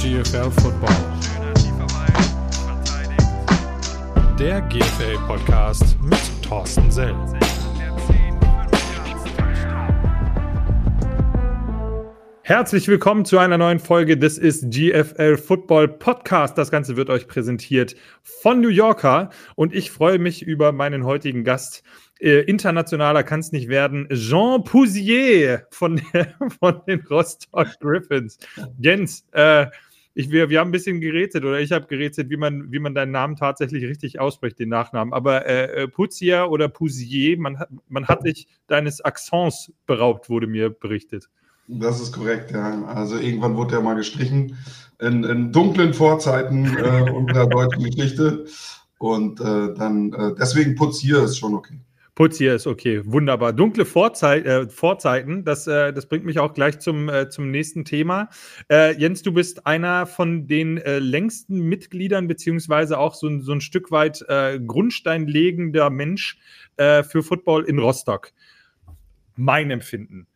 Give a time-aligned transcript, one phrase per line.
[0.00, 0.96] GFL Football.
[4.38, 7.14] Der GFL Podcast mit Thorsten Sell.
[12.40, 14.16] Herzlich willkommen zu einer neuen Folge.
[14.16, 16.56] Das ist GFL Football Podcast.
[16.56, 21.44] Das Ganze wird euch präsentiert von New Yorker und ich freue mich über meinen heutigen
[21.44, 21.82] Gast.
[22.18, 24.08] Äh, internationaler kann es nicht werden.
[24.10, 28.38] Jean Pousier von, der, von den Rostock Griffins.
[28.78, 29.66] Jens, äh,
[30.14, 32.94] ich, wir, wir haben ein bisschen gerätselt oder ich habe gerätselt, wie man, wie man
[32.94, 35.14] deinen Namen tatsächlich richtig ausspricht, den Nachnamen.
[35.14, 40.70] Aber äh, äh Pousier oder Pousier, man, man hat dich deines Accents beraubt, wurde mir
[40.70, 41.28] berichtet.
[41.68, 42.84] Das ist korrekt, ja.
[42.86, 44.56] Also irgendwann wurde er mal gestrichen
[45.00, 48.46] in, in dunklen Vorzeiten äh, unserer deutschen Geschichte.
[48.98, 51.78] Und äh, dann, äh, deswegen Putzier ist schon okay.
[52.20, 53.54] Putzier ist okay, wunderbar.
[53.54, 57.86] Dunkle Vorzei äh, Vorzeiten, das, äh, das bringt mich auch gleich zum, äh, zum nächsten
[57.86, 58.28] Thema.
[58.70, 63.62] Äh, Jens, du bist einer von den äh, längsten Mitgliedern, beziehungsweise auch so, so ein
[63.62, 66.36] Stück weit äh, grundsteinlegender Mensch
[66.76, 68.32] für Football in Rostock.
[69.36, 70.26] Mein Empfinden.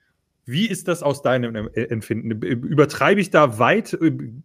[0.47, 2.31] Wie ist das aus deinem Empfinden?
[2.31, 3.98] Übertreibe ich da weit?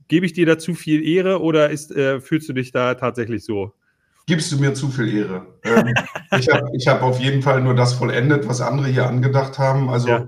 [0.08, 3.74] Gebe ich dir da zu viel Ehre oder ist, fühlst du dich da tatsächlich so?
[4.30, 5.48] Gibst du mir zu viel Ehre?
[5.64, 5.92] Ähm,
[6.38, 9.90] ich habe ich hab auf jeden Fall nur das vollendet, was andere hier angedacht haben.
[9.90, 10.28] Also ja.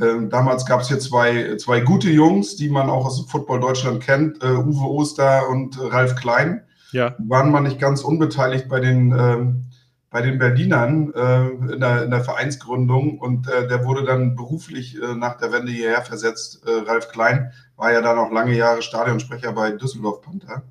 [0.00, 4.04] ähm, damals gab es hier zwei, zwei gute Jungs, die man auch aus Football Deutschland
[4.04, 6.62] kennt, äh, Uwe Oster und Ralf Klein.
[6.92, 7.16] Ja.
[7.18, 9.64] Waren mal nicht ganz unbeteiligt bei den ähm,
[10.10, 14.96] bei den Berlinern äh, in, der, in, der, Vereinsgründung und äh, der wurde dann beruflich
[15.02, 16.64] äh, nach der Wende hierher versetzt.
[16.68, 20.62] Äh, Ralf Klein war ja dann auch lange Jahre Stadionsprecher bei Düsseldorf Panther.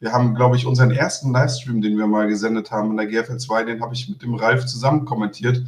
[0.00, 3.38] Wir haben, glaube ich, unseren ersten Livestream, den wir mal gesendet haben in der GFL
[3.38, 5.58] 2, den habe ich mit dem Ralf zusammen kommentiert.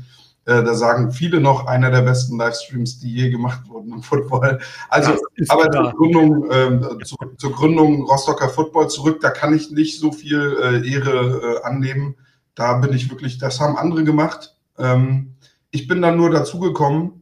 [0.47, 4.61] Äh, da sagen viele noch, einer der besten Livestreams, die je gemacht wurden im Football.
[4.89, 5.13] Also,
[5.49, 10.13] aber zur Gründung, äh, zu, zur Gründung Rostocker Football zurück, da kann ich nicht so
[10.13, 12.15] viel äh, Ehre annehmen
[12.61, 14.55] da bin ich wirklich, das haben andere gemacht.
[14.79, 15.35] Ähm,
[15.71, 17.20] ich bin dann nur dazugekommen,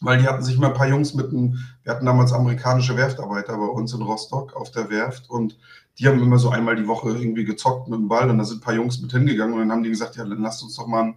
[0.00, 3.56] weil die hatten sich mal ein paar Jungs mit einem, wir hatten damals amerikanische Werftarbeiter
[3.56, 5.58] bei uns in Rostock auf der Werft und
[5.98, 8.58] die haben immer so einmal die Woche irgendwie gezockt mit dem Ball und da sind
[8.58, 10.86] ein paar Jungs mit hingegangen und dann haben die gesagt, ja, dann lasst uns doch
[10.86, 11.14] mal einen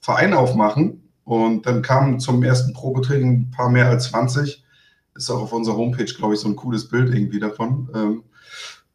[0.00, 1.02] Verein aufmachen.
[1.24, 4.64] Und dann kamen zum ersten Probetraining ein paar mehr als 20.
[5.16, 7.90] Ist auch auf unserer Homepage, glaube ich, so ein cooles Bild irgendwie davon.
[7.94, 8.22] Ähm,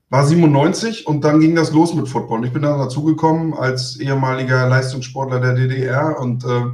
[0.10, 2.40] war 97 und dann ging das los mit Football.
[2.40, 6.68] Und ich bin dann dazugekommen als ehemaliger Leistungssportler der DDR und äh,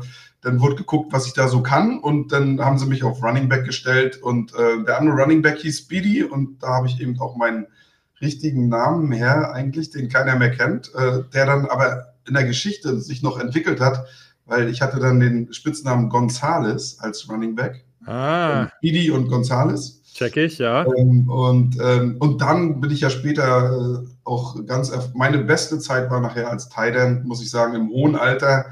[0.47, 3.49] dann wurde geguckt, was ich da so kann und dann haben sie mich auf Running
[3.49, 7.19] Back gestellt und äh, der andere Running Back hieß Speedy und da habe ich eben
[7.19, 7.67] auch meinen
[8.21, 12.99] richtigen Namen her eigentlich, den keiner mehr kennt, äh, der dann aber in der Geschichte
[13.01, 14.05] sich noch entwickelt hat,
[14.45, 17.83] weil ich hatte dann den Spitznamen Gonzales als Running Back.
[18.05, 18.69] Ah.
[18.77, 20.01] Speedy und Gonzales.
[20.13, 20.85] Check ich, ja.
[20.95, 26.09] Ähm, und, ähm, und dann bin ich ja später äh, auch ganz, meine beste Zeit
[26.09, 28.65] war nachher als Titan, muss ich sagen, im hohen Alter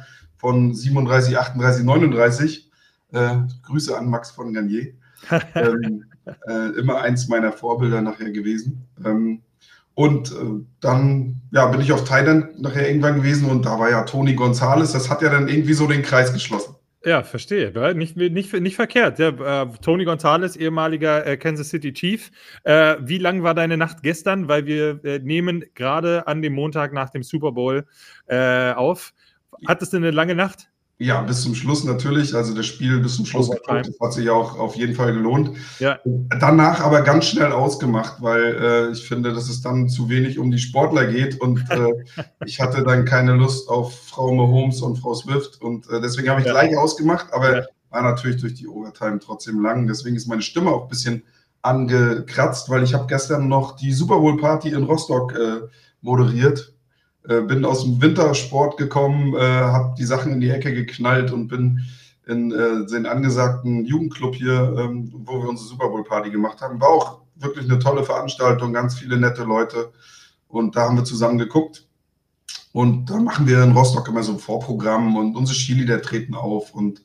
[0.45, 2.69] von 37, 38, 39.
[3.13, 4.93] Äh, Grüße an Max von Garnier.
[5.55, 6.05] ähm,
[6.47, 8.87] äh, immer eins meiner Vorbilder nachher gewesen.
[9.03, 9.41] Ähm,
[9.95, 14.03] und äh, dann ja, bin ich auf Thailand nachher irgendwann gewesen und da war ja
[14.03, 14.91] Tony Gonzalez.
[14.91, 16.75] Das hat ja dann irgendwie so den Kreis geschlossen.
[17.03, 17.71] Ja, verstehe.
[17.95, 19.17] Nicht, nicht, nicht verkehrt.
[19.17, 22.29] Ja, äh, Tony Gonzalez, ehemaliger äh, Kansas City Chief.
[22.63, 24.47] Äh, wie lang war deine Nacht gestern?
[24.47, 27.85] Weil wir äh, nehmen gerade an dem Montag nach dem Super Bowl
[28.27, 29.13] äh, auf.
[29.67, 30.69] Hattest du eine lange Nacht?
[30.97, 32.33] Ja, bis zum Schluss natürlich.
[32.35, 35.51] Also das Spiel bis zum Schluss geguckt, das hat sich auch auf jeden Fall gelohnt.
[35.79, 35.99] Ja.
[36.05, 40.51] Danach aber ganz schnell ausgemacht, weil äh, ich finde, dass es dann zu wenig um
[40.51, 41.91] die Sportler geht und äh,
[42.45, 46.39] ich hatte dann keine Lust auf Frau Mahomes und Frau Swift und äh, deswegen habe
[46.39, 46.53] ich ja.
[46.53, 47.65] gleich ausgemacht, aber ja.
[47.89, 49.87] war natürlich durch die Overtime trotzdem lang.
[49.87, 51.23] Deswegen ist meine Stimme auch ein bisschen
[51.61, 55.67] angekratzt, weil ich habe gestern noch die Super Bowl Party in Rostock äh,
[56.01, 56.74] moderiert
[57.29, 61.47] äh, bin aus dem Wintersport gekommen, äh, habe die Sachen in die Ecke geknallt und
[61.47, 61.81] bin
[62.27, 66.81] in äh, den angesagten Jugendclub hier, ähm, wo wir unsere Super Bowl Party gemacht haben.
[66.81, 69.91] War auch wirklich eine tolle Veranstaltung, ganz viele nette Leute.
[70.47, 71.85] Und da haben wir zusammen geguckt.
[72.71, 76.73] Und da machen wir in Rostock immer so ein Vorprogramm und unsere Cheerleader treten auf
[76.73, 77.01] und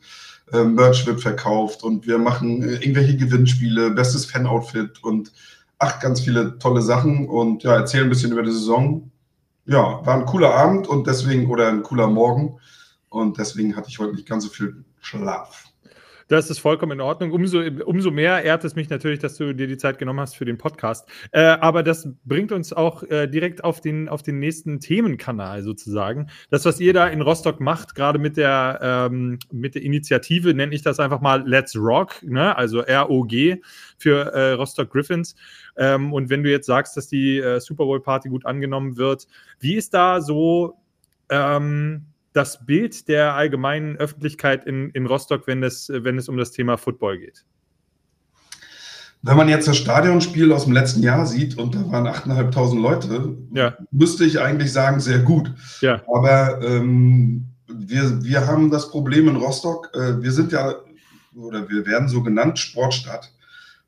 [0.53, 5.33] äh, Merch wird verkauft und wir machen äh, irgendwelche Gewinnspiele, bestes Fan-Outfit und
[5.79, 9.10] ach, ganz viele tolle Sachen und ja, erzählen ein bisschen über die Saison
[9.71, 12.59] ja, war ein cooler Abend und deswegen, oder ein cooler Morgen.
[13.09, 15.70] Und deswegen hatte ich heute nicht ganz so viel Schlaf.
[16.31, 17.33] Das ist vollkommen in Ordnung.
[17.33, 20.45] Umso, umso mehr ehrt es mich natürlich, dass du dir die Zeit genommen hast für
[20.45, 21.09] den Podcast.
[21.33, 26.29] Äh, aber das bringt uns auch äh, direkt auf den, auf den nächsten Themenkanal sozusagen.
[26.49, 30.73] Das, was ihr da in Rostock macht, gerade mit der, ähm, mit der Initiative, nenne
[30.73, 32.57] ich das einfach mal Let's Rock, ne?
[32.57, 33.33] also ROG
[33.99, 35.35] für äh, Rostock Griffins.
[35.77, 39.27] Ähm, und wenn du jetzt sagst, dass die äh, Super Bowl Party gut angenommen wird,
[39.59, 40.77] wie ist da so
[41.29, 46.53] ähm, das Bild der allgemeinen Öffentlichkeit in, in Rostock, wenn es, wenn es um das
[46.53, 47.45] Thema Football geht?
[49.23, 53.37] Wenn man jetzt das Stadionspiel aus dem letzten Jahr sieht und da waren 8.500 Leute,
[53.53, 53.77] ja.
[53.91, 55.53] müsste ich eigentlich sagen, sehr gut.
[55.83, 56.03] Ja.
[56.07, 60.75] Aber ähm, wir, wir haben das Problem in Rostock, äh, wir sind ja,
[61.37, 63.31] oder wir werden so genannt, Sportstadt.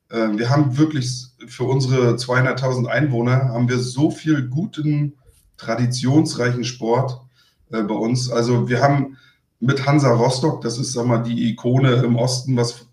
[0.09, 5.13] Äh, wir haben wirklich für unsere 200.000 Einwohner, haben wir so viel guten,
[5.57, 7.21] traditionsreichen Sport
[7.71, 8.31] äh, bei uns.
[8.31, 9.17] Also wir haben
[9.59, 12.85] mit Hansa Rostock, das ist sag mal die Ikone im Osten, was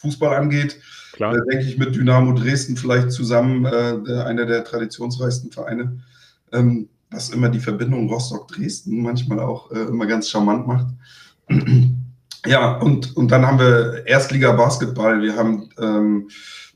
[0.00, 0.78] Fußball angeht.
[1.12, 1.34] Klar.
[1.34, 6.00] Äh, denke ich mit Dynamo Dresden vielleicht zusammen äh, einer der traditionsreichsten Vereine,
[6.52, 10.86] ähm, was immer die Verbindung Rostock-Dresden manchmal auch äh, immer ganz charmant macht.
[12.46, 16.28] ja, und, und dann haben wir Erstliga Basketball, wir haben ähm,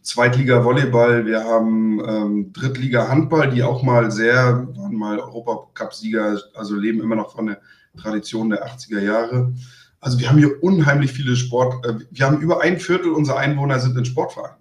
[0.04, 6.76] Zweitliga Volleyball, wir haben ähm, Drittliga Handball, die auch mal sehr, waren mal Europacup-Sieger, also
[6.76, 7.60] leben immer noch von der
[7.96, 9.54] Tradition der 80er Jahre.
[10.00, 13.80] Also wir haben hier unheimlich viele Sport, äh, wir haben über ein Viertel unserer Einwohner
[13.80, 14.58] sind in Sportvereinen.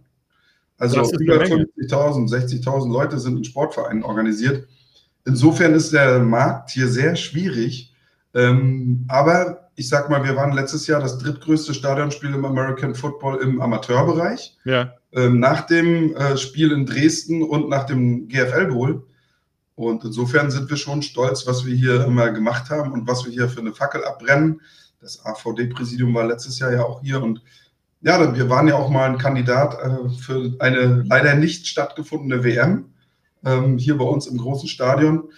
[0.77, 4.65] Also über 50.000, 60.000 Leute sind in Sportvereinen organisiert.
[5.25, 7.93] Insofern ist der Markt hier sehr schwierig.
[8.33, 13.41] Ähm, aber ich sag mal, wir waren letztes Jahr das drittgrößte Stadionspiel im American Football
[13.41, 14.57] im Amateurbereich.
[14.65, 14.93] Ja.
[15.11, 19.05] Ähm, nach dem äh, Spiel in Dresden und nach dem GFL Bowl.
[19.75, 23.31] Und insofern sind wir schon stolz, was wir hier immer gemacht haben und was wir
[23.31, 24.61] hier für eine Fackel abbrennen.
[25.01, 27.41] Das AVD-Präsidium war letztes Jahr ja auch hier und
[28.01, 32.85] ja, wir waren ja auch mal ein Kandidat äh, für eine leider nicht stattgefundene WM
[33.45, 35.29] ähm, hier bei uns im großen Stadion.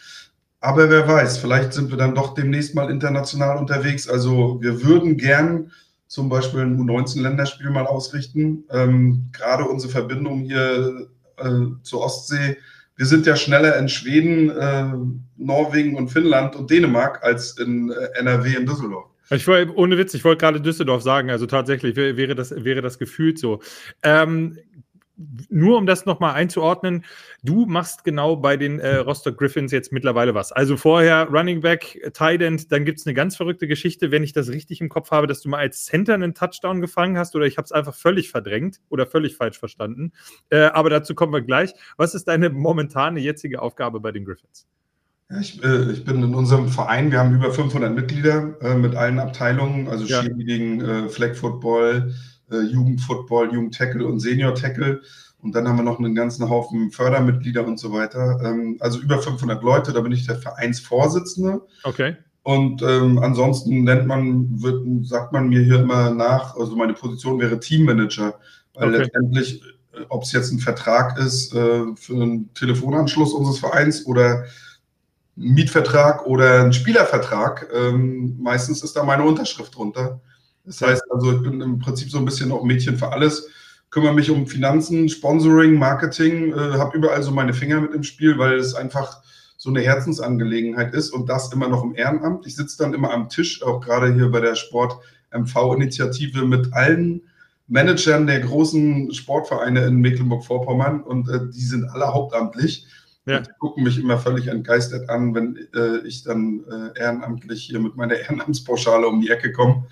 [0.66, 4.10] Aber wer weiß, vielleicht sind wir dann doch demnächst mal international unterwegs.
[4.10, 5.72] Also wir würden gern
[6.08, 8.64] zum Beispiel ein U19-Länderspiel mal ausrichten.
[8.72, 11.08] Ähm, gerade unsere Verbindung hier
[11.38, 11.50] äh,
[11.84, 12.58] zur Ostsee.
[12.96, 14.94] Wir sind ja schneller in Schweden, äh,
[15.38, 19.06] Norwegen und Finnland und Dänemark als in äh, NRW in Düsseldorf.
[19.30, 22.98] Ich wollte, ohne Witz, ich wollte gerade Düsseldorf sagen, also tatsächlich wäre das, wäre das
[22.98, 23.60] gefühlt so.
[24.02, 24.58] Ähm,
[25.50, 27.06] nur um das nochmal einzuordnen,
[27.44, 30.52] du machst genau bei den äh, Rostock Griffins jetzt mittlerweile was.
[30.52, 34.34] Also vorher Running Back, Tight End, dann gibt es eine ganz verrückte Geschichte, wenn ich
[34.34, 37.46] das richtig im Kopf habe, dass du mal als Center einen Touchdown gefangen hast oder
[37.46, 40.12] ich habe es einfach völlig verdrängt oder völlig falsch verstanden.
[40.50, 41.74] Äh, aber dazu kommen wir gleich.
[41.98, 44.68] Was ist deine momentane jetzige Aufgabe bei den Griffins?
[45.30, 48.96] Ja, ich, äh, ich, bin in unserem Verein, wir haben über 500 Mitglieder äh, mit
[48.96, 50.22] allen Abteilungen, also ja.
[50.22, 52.14] Cheerleading, äh, Flag Football,
[52.52, 55.02] äh, Jugendfootball, Jugendtackle und Senior-Tackle.
[55.42, 58.40] Und dann haben wir noch einen ganzen Haufen Fördermitglieder und so weiter.
[58.44, 61.62] Ähm, also über 500 Leute, da bin ich der Vereinsvorsitzende.
[61.84, 62.16] Okay.
[62.46, 67.40] Und ähm, ansonsten nennt man, wird, sagt man mir hier immer nach, also meine Position
[67.40, 68.36] wäre Teammanager,
[68.76, 68.98] weil okay.
[69.00, 69.64] letztendlich,
[69.94, 74.46] äh, ob es jetzt ein Vertrag ist äh, für einen Telefonanschluss unseres Vereins oder
[75.38, 80.22] ein Mietvertrag oder ein Spielervertrag, ähm, meistens ist da meine Unterschrift drunter.
[80.66, 83.48] Das heißt also, ich bin im Prinzip so ein bisschen auch Mädchen für alles,
[83.92, 88.38] kümmere mich um Finanzen, Sponsoring, Marketing, äh, habe überall so meine Finger mit im Spiel,
[88.38, 89.22] weil es einfach
[89.58, 92.46] so eine Herzensangelegenheit ist und das immer noch im Ehrenamt.
[92.46, 97.22] Ich sitze dann immer am Tisch, auch gerade hier bei der Sport-MV-Initiative mit allen
[97.68, 102.86] Managern der großen Sportvereine in Mecklenburg-Vorpommern und äh, die sind alle hauptamtlich.
[103.28, 103.38] Ja.
[103.38, 107.96] Und gucken mich immer völlig entgeistert an, wenn äh, ich dann äh, ehrenamtlich hier mit
[107.96, 109.88] meiner Ehrenamtspauschale um die Ecke komme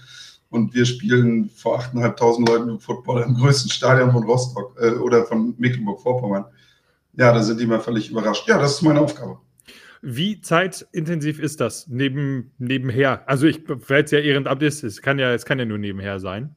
[0.54, 5.56] und wir spielen vor 8.500 Leuten Football im größten Stadion von Rostock äh, oder von
[5.58, 6.46] Mecklenburg-Vorpommern.
[7.14, 8.48] Ja, da sind die mal völlig überrascht.
[8.48, 9.40] Ja, das ist meine Aufgabe.
[10.04, 13.28] Wie zeitintensiv ist das neben, nebenher?
[13.28, 16.20] Also ich, weil es ja Ehrenamt ist, es kann ja, es kann ja nur nebenher
[16.20, 16.56] sein.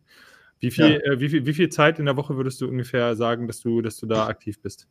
[0.61, 1.13] Wie viel, ja.
[1.13, 3.81] äh, wie, viel, wie viel Zeit in der Woche würdest du ungefähr sagen, dass du,
[3.81, 4.89] dass du da aktiv bist?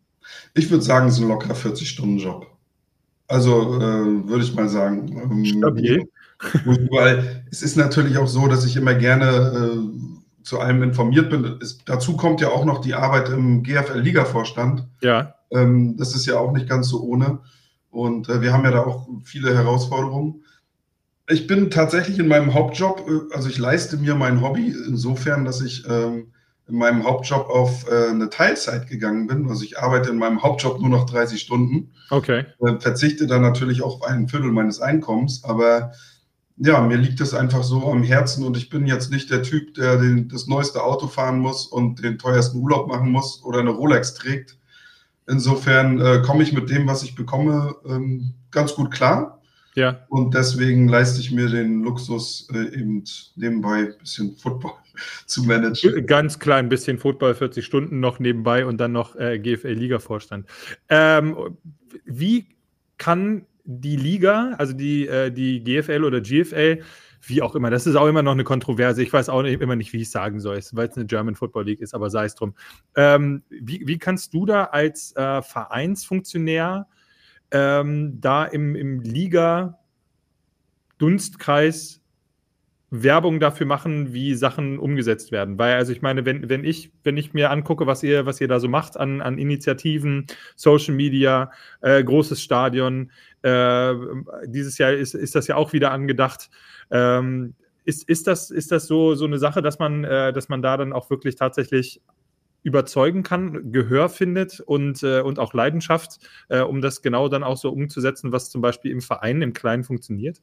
[0.56, 2.48] Ich würde sagen, es ist ein lockerer 40-Stunden-Job.
[3.28, 5.08] Also äh, würde ich mal sagen.
[5.10, 6.08] Ähm, Stabil.
[6.66, 11.58] Weil es ist natürlich auch so, dass ich immer gerne äh, zu allem informiert bin.
[11.62, 14.88] Es, dazu kommt ja auch noch die Arbeit im GFL-Liga-Vorstand.
[15.02, 15.36] Ja.
[15.52, 17.40] Ähm, das ist ja auch nicht ganz so ohne.
[17.90, 20.44] Und äh, wir haben ja da auch viele Herausforderungen.
[21.28, 25.62] Ich bin tatsächlich in meinem Hauptjob, äh, also ich leiste mir mein Hobby insofern, dass
[25.62, 26.32] ich ähm,
[26.68, 29.50] in meinem Hauptjob auf äh, eine Teilzeit gegangen bin.
[29.50, 31.92] Also ich arbeite in meinem Hauptjob nur noch 30 Stunden.
[32.10, 32.46] Okay.
[32.60, 35.92] Äh, verzichte dann natürlich auch auf ein Viertel meines Einkommens, aber
[36.58, 39.74] ja, mir liegt es einfach so am Herzen und ich bin jetzt nicht der Typ,
[39.74, 43.72] der den, das neueste Auto fahren muss und den teuersten Urlaub machen muss oder eine
[43.72, 44.58] Rolex trägt.
[45.28, 49.42] Insofern äh, komme ich mit dem, was ich bekomme, ähm, ganz gut klar.
[49.74, 50.06] Ja.
[50.08, 53.04] Und deswegen leiste ich mir den Luxus, äh, eben
[53.36, 54.74] nebenbei ein bisschen Football
[55.26, 56.06] zu managen.
[56.06, 60.48] Ganz klein bisschen Football, 40 Stunden noch nebenbei und dann noch äh, GFL-Liga-Vorstand.
[60.88, 61.58] Ähm,
[62.06, 62.48] wie
[62.98, 66.82] kann die Liga, also die, äh, die GFL oder GFL,
[67.28, 69.02] wie auch immer, das ist auch immer noch eine Kontroverse.
[69.02, 71.34] Ich weiß auch nicht, immer nicht, wie ich es sagen soll, weil es eine German
[71.36, 72.54] Football League ist, aber sei es drum.
[72.96, 76.88] Ähm, wie, wie kannst du da als äh, Vereinsfunktionär
[77.52, 82.02] ähm, da im, im Liga-Dunstkreis
[83.04, 85.58] Werbung dafür machen, wie Sachen umgesetzt werden.
[85.58, 88.48] Weil, also ich meine, wenn, wenn ich, wenn ich mir angucke, was ihr, was ihr
[88.48, 93.12] da so macht an, an Initiativen, Social Media, äh, großes Stadion,
[93.42, 93.94] äh,
[94.46, 96.50] dieses Jahr ist, ist das ja auch wieder angedacht.
[96.92, 100.62] Ähm, ist, ist, das, ist das so, so eine Sache, dass man, äh, dass man
[100.62, 102.02] da dann auch wirklich tatsächlich
[102.64, 106.18] überzeugen kann, Gehör findet und, äh, und auch Leidenschaft,
[106.50, 109.84] äh, um das genau dann auch so umzusetzen, was zum Beispiel im Verein, im Kleinen
[109.84, 110.42] funktioniert?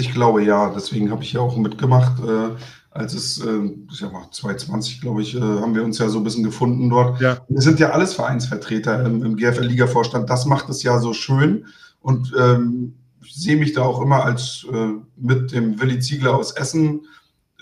[0.00, 2.18] Ich glaube ja, deswegen habe ich ja auch mitgemacht.
[2.24, 2.56] Äh,
[2.90, 6.18] als es, äh, ich sag mal, 2020, glaube ich, äh, haben wir uns ja so
[6.18, 7.20] ein bisschen gefunden dort.
[7.20, 7.38] Ja.
[7.48, 10.28] Wir sind ja alles Vereinsvertreter im, im GFL-Liga-Vorstand.
[10.28, 11.66] Das macht es ja so schön.
[12.00, 16.52] Und ähm, ich sehe mich da auch immer als äh, mit dem Willi Ziegler aus
[16.52, 17.02] Essen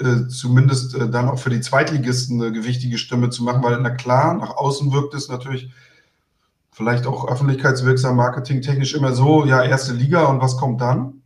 [0.01, 3.91] äh, zumindest äh, dann auch für die Zweitligisten eine gewichtige Stimme zu machen, weil na
[3.91, 5.71] klar, nach außen wirkt es natürlich
[6.71, 11.23] vielleicht auch öffentlichkeitswirksam, marketingtechnisch immer so, ja, erste Liga und was kommt dann?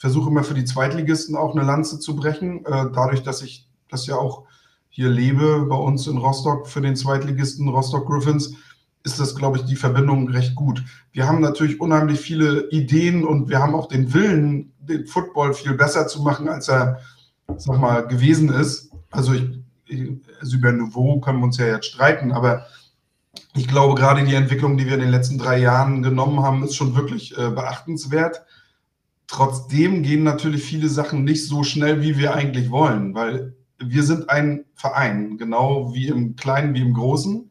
[0.00, 2.64] Versuche immer für die Zweitligisten auch eine Lanze zu brechen.
[2.64, 4.44] Äh, dadurch, dass ich das ja auch
[4.88, 8.54] hier lebe bei uns in Rostock für den Zweitligisten Rostock Griffins,
[9.04, 10.82] ist das, glaube ich, die Verbindung recht gut.
[11.12, 15.74] Wir haben natürlich unheimlich viele Ideen und wir haben auch den Willen, den Football viel
[15.74, 17.00] besser zu machen, als er,
[17.58, 18.90] sag mal, gewesen ist.
[19.10, 19.48] Also ich,
[20.40, 22.64] also über Niveau können wir uns ja jetzt streiten, aber
[23.54, 26.74] ich glaube, gerade die Entwicklung, die wir in den letzten drei Jahren genommen haben, ist
[26.74, 28.42] schon wirklich äh, beachtenswert.
[29.30, 34.28] Trotzdem gehen natürlich viele Sachen nicht so schnell, wie wir eigentlich wollen, weil wir sind
[34.28, 37.48] ein Verein, genau wie im Kleinen wie im Großen.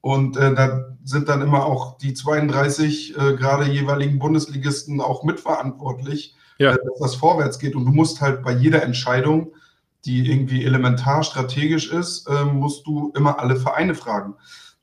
[0.00, 6.34] Und äh, da sind dann immer auch die 32 äh, gerade jeweiligen Bundesligisten auch mitverantwortlich,
[6.58, 6.72] ja.
[6.72, 7.76] äh, dass das vorwärts geht.
[7.76, 9.52] Und du musst halt bei jeder Entscheidung,
[10.04, 14.34] die irgendwie elementar strategisch ist, äh, musst du immer alle Vereine fragen.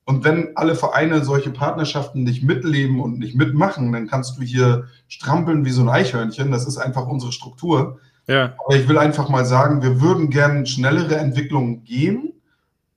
[0.10, 4.86] Und wenn alle Vereine solche Partnerschaften nicht mitleben und nicht mitmachen, dann kannst du hier
[5.08, 6.50] strampeln wie so ein Eichhörnchen.
[6.50, 8.00] Das ist einfach unsere Struktur.
[8.26, 8.56] Ja.
[8.66, 12.34] Aber ich will einfach mal sagen, wir würden gerne schnellere Entwicklungen gehen,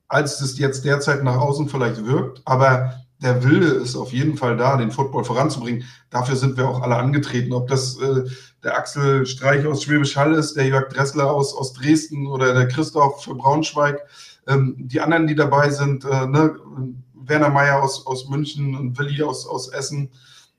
[0.07, 2.41] als es jetzt derzeit nach außen vielleicht wirkt.
[2.45, 5.83] Aber der Wille ist auf jeden Fall da, den Football voranzubringen.
[6.09, 7.53] Dafür sind wir auch alle angetreten.
[7.53, 8.23] Ob das äh,
[8.63, 12.67] der Axel Streich aus Schwäbisch Hall ist, der Jörg Dressler aus, aus Dresden oder der
[12.67, 13.99] Christoph Braunschweig.
[14.47, 16.55] Ähm, die anderen, die dabei sind, äh, ne,
[17.27, 20.09] Werner Meyer aus, aus München und Willi aus, aus Essen.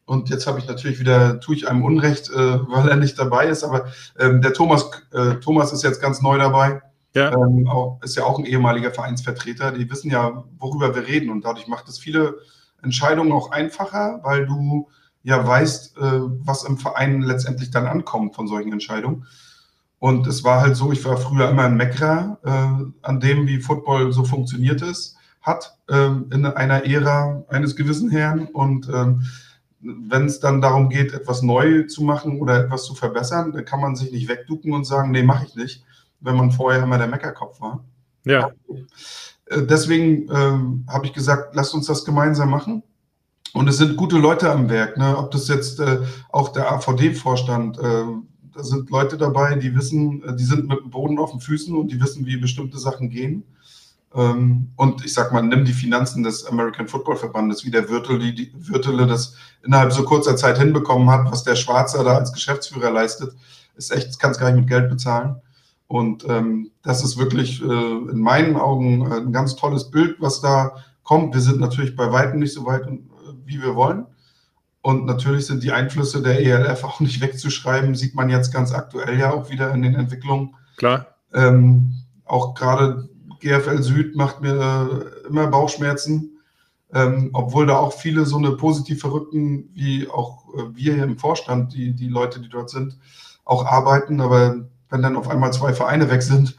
[0.06, 3.46] Und jetzt habe ich natürlich wieder, tue ich einem Unrecht, äh, weil er nicht dabei
[3.46, 3.64] ist.
[3.64, 3.86] Aber
[4.18, 6.82] ähm, der Thomas, äh, Thomas ist jetzt ganz neu dabei.
[7.14, 7.32] Ja.
[7.32, 9.72] Ähm, auch, ist ja auch ein ehemaliger Vereinsvertreter.
[9.72, 11.30] Die wissen ja, worüber wir reden.
[11.30, 12.36] Und dadurch macht es viele
[12.82, 14.88] Entscheidungen auch einfacher, weil du
[15.22, 19.26] ja weißt, äh, was im Verein letztendlich dann ankommt von solchen Entscheidungen.
[19.98, 23.58] Und es war halt so, ich war früher immer ein Meckerer äh, an dem, wie
[23.58, 28.46] Football so funktioniert ist hat ähm, in einer Ära eines gewissen Herrn.
[28.46, 29.26] Und ähm,
[29.80, 33.80] wenn es dann darum geht, etwas neu zu machen oder etwas zu verbessern, dann kann
[33.80, 35.84] man sich nicht wegducken und sagen, nee, mache ich nicht,
[36.20, 37.84] wenn man vorher immer der Meckerkopf war.
[38.24, 38.50] Ja.
[39.46, 42.82] Äh, deswegen ähm, habe ich gesagt, lasst uns das gemeinsam machen.
[43.52, 45.16] Und es sind gute Leute am Werk, ne?
[45.16, 48.04] ob das jetzt äh, auch der AVD-Vorstand, äh,
[48.52, 51.76] da sind Leute dabei, die wissen, äh, die sind mit dem Boden auf den Füßen
[51.76, 53.44] und die wissen, wie bestimmte Sachen gehen.
[54.14, 58.32] Ähm, und ich sag mal, nimm die Finanzen des American Football Verbandes, wie der Würtele,
[58.54, 63.34] Würtele das innerhalb so kurzer Zeit hinbekommen hat, was der Schwarzer da als Geschäftsführer leistet,
[63.76, 65.36] ist echt, kann es gar nicht mit Geld bezahlen.
[65.86, 70.76] Und ähm, das ist wirklich äh, in meinen Augen ein ganz tolles Bild, was da
[71.02, 71.34] kommt.
[71.34, 72.98] Wir sind natürlich bei weitem nicht so weit, äh,
[73.44, 74.06] wie wir wollen.
[74.80, 79.18] Und natürlich sind die Einflüsse der ELF auch nicht wegzuschreiben, sieht man jetzt ganz aktuell
[79.18, 80.54] ja auch wieder in den Entwicklungen.
[80.76, 81.06] Klar.
[81.32, 81.94] Ähm,
[82.24, 83.08] auch gerade
[83.44, 86.38] GFL Süd macht mir äh, immer Bauchschmerzen,
[86.92, 91.18] ähm, obwohl da auch viele so eine positiv Verrückten, wie auch äh, wir hier im
[91.18, 92.98] Vorstand, die, die Leute, die dort sind,
[93.44, 94.20] auch arbeiten.
[94.20, 96.56] Aber wenn dann auf einmal zwei Vereine weg sind,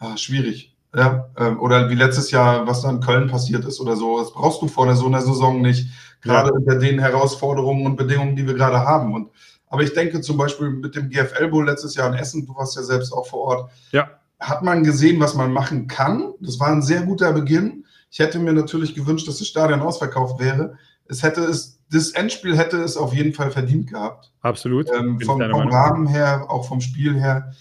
[0.00, 0.74] äh, schwierig.
[0.94, 4.18] Ja, ähm, oder wie letztes Jahr, was da in Köln passiert ist oder so.
[4.18, 5.88] Das brauchst du vor der so einer Saison nicht,
[6.22, 6.54] gerade ja.
[6.54, 9.14] unter den Herausforderungen und Bedingungen, die wir gerade haben.
[9.14, 9.30] Und
[9.68, 12.76] Aber ich denke zum Beispiel mit dem GFL Bowl letztes Jahr in Essen, du warst
[12.76, 14.08] ja selbst auch vor Ort, ja.
[14.40, 16.34] Hat man gesehen, was man machen kann.
[16.40, 17.84] Das war ein sehr guter Beginn.
[18.10, 20.76] Ich hätte mir natürlich gewünscht, dass das Stadion ausverkauft wäre.
[21.06, 24.32] Es hätte es, das Endspiel hätte es auf jeden Fall verdient gehabt.
[24.40, 24.90] Absolut.
[24.92, 27.52] Ähm, vom, vom Rahmen her, auch vom Spiel her.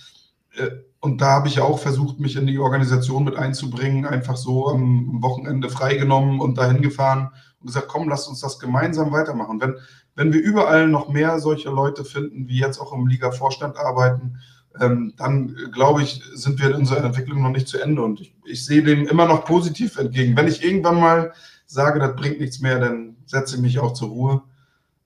[0.55, 4.35] Äh, und da habe ich ja auch versucht, mich in die Organisation mit einzubringen, einfach
[4.35, 7.29] so am Wochenende freigenommen und dahin gefahren
[7.59, 9.61] und gesagt, komm, lass uns das gemeinsam weitermachen.
[9.61, 9.75] Wenn,
[10.15, 14.39] wenn wir überall noch mehr solche Leute finden, wie jetzt auch im Liga-Vorstand arbeiten,
[14.79, 18.01] ähm, dann glaube ich, sind wir in unserer Entwicklung noch nicht zu Ende.
[18.01, 20.35] Und ich, ich sehe dem immer noch positiv entgegen.
[20.35, 21.33] Wenn ich irgendwann mal
[21.65, 24.41] sage, das bringt nichts mehr, dann setze ich mich auch zur Ruhe.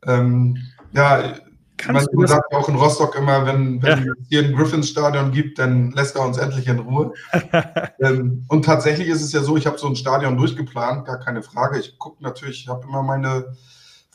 [0.06, 0.58] Ähm,
[0.94, 1.36] ja,
[1.80, 4.12] Kannst man sagt auch in Rostock immer, wenn, wenn ja.
[4.12, 7.14] es hier ein Griffins-Stadion gibt, dann lässt er uns endlich in Ruhe.
[8.02, 11.42] ähm, und tatsächlich ist es ja so, ich habe so ein Stadion durchgeplant, gar keine
[11.42, 11.80] Frage.
[11.80, 13.56] Ich gucke natürlich, ich habe immer meine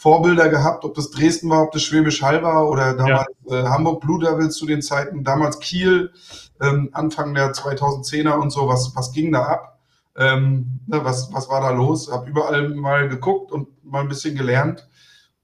[0.04, 3.60] Vorbilder gehabt, ob das Dresden war, ob das Schwäbisch Hall war oder damals ja.
[3.60, 6.12] äh, Hamburg Blue Devils zu den Zeiten, damals Kiel,
[6.60, 9.78] ähm, Anfang der 2010er und so, was, was ging da ab?
[10.14, 12.12] Ähm, ne, was, was war da los?
[12.12, 14.86] Habe überall mal geguckt und mal ein bisschen gelernt.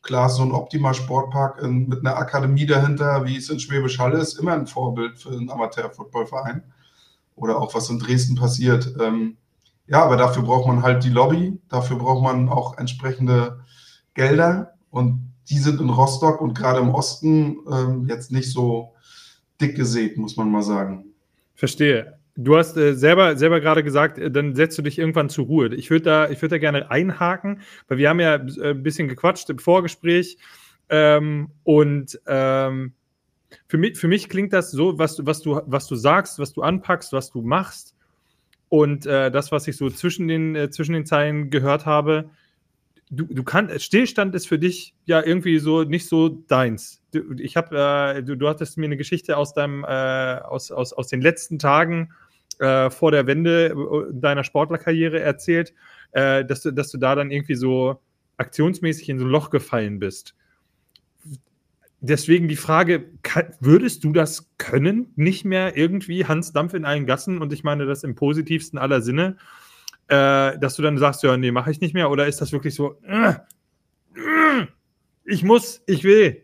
[0.02, 4.12] Klar, so ein Optima Sportpark in, mit einer Akademie dahinter, wie es in Schwäbisch Hall
[4.12, 6.64] ist, immer ein Vorbild für einen Amateur-Footballverein.
[7.35, 8.95] Oder auch was in Dresden passiert.
[9.00, 9.38] Ähm,
[9.87, 13.61] ja, aber dafür braucht man halt die Lobby, dafür braucht man auch entsprechende
[14.14, 18.95] Gelder und die sind in Rostock und gerade im Osten ähm, jetzt nicht so
[19.61, 21.07] dick gesät, muss man mal sagen.
[21.55, 22.19] Verstehe.
[22.37, 25.75] Du hast äh, selber, selber gerade gesagt, äh, dann setzt du dich irgendwann zur Ruhe.
[25.75, 29.50] Ich würde da, würd da gerne einhaken, weil wir haben ja äh, ein bisschen gequatscht
[29.50, 30.38] im Vorgespräch.
[30.88, 32.95] Ähm, und ähm,
[33.67, 36.52] für, mich, für mich klingt das so, was, du, was, du, was du sagst, was
[36.52, 37.95] du anpackst, was du machst.
[38.69, 42.31] Und äh, das, was ich so zwischen den, äh, zwischen den Zeilen gehört habe,
[43.11, 47.02] du, du kannst, Stillstand ist für dich ja irgendwie so nicht so deins.
[47.12, 47.76] Du, ich habe,
[48.17, 51.59] äh, du, du hattest mir eine Geschichte aus deinem, äh, aus, aus, aus den letzten
[51.59, 52.12] Tagen
[52.59, 55.75] äh, vor der Wende äh, deiner Sportlerkarriere erzählt,
[56.12, 58.00] äh, dass, du, dass du da dann irgendwie so
[58.37, 60.35] aktionsmäßig in so ein Loch gefallen bist.
[62.02, 65.12] Deswegen die Frage, kann, würdest du das können?
[65.17, 69.03] Nicht mehr irgendwie Hans Dampf in allen Gassen und ich meine das im positivsten aller
[69.03, 69.37] Sinne,
[70.11, 72.11] äh, dass du dann sagst, ja, nee, mache ich nicht mehr?
[72.11, 74.66] Oder ist das wirklich so, äh, äh,
[75.25, 76.42] ich muss, ich will?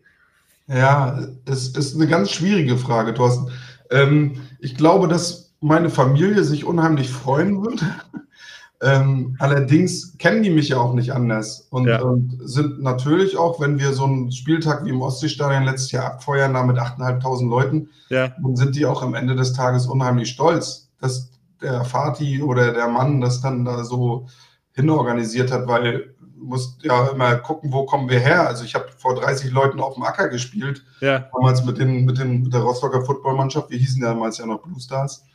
[0.67, 3.51] Ja, es ist eine ganz schwierige Frage, Thorsten.
[3.91, 7.83] Ähm, ich glaube, dass meine Familie sich unheimlich freuen wird.
[8.81, 12.01] ähm, allerdings kennen die mich ja auch nicht anders und, ja.
[12.01, 16.53] und, sind natürlich auch, wenn wir so einen Spieltag wie im Ostseestadion letztes Jahr abfeuern,
[16.53, 18.29] da mit 8.500 Leuten, ja.
[18.41, 21.29] dann sind die auch am Ende des Tages unheimlich stolz, dass
[21.61, 24.27] der Vati oder der Mann das dann da so
[24.73, 28.47] hinorganisiert hat, weil muss ja immer gucken, wo kommen wir her.
[28.47, 31.27] Also ich habe vor 30 Leuten auf dem Acker gespielt, ja.
[31.33, 33.69] damals mit, den, mit, den, mit der Rostocker Footballmannschaft.
[33.69, 35.25] Wir hießen ja damals ja noch Blue Stars.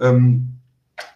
[0.00, 0.58] Ähm,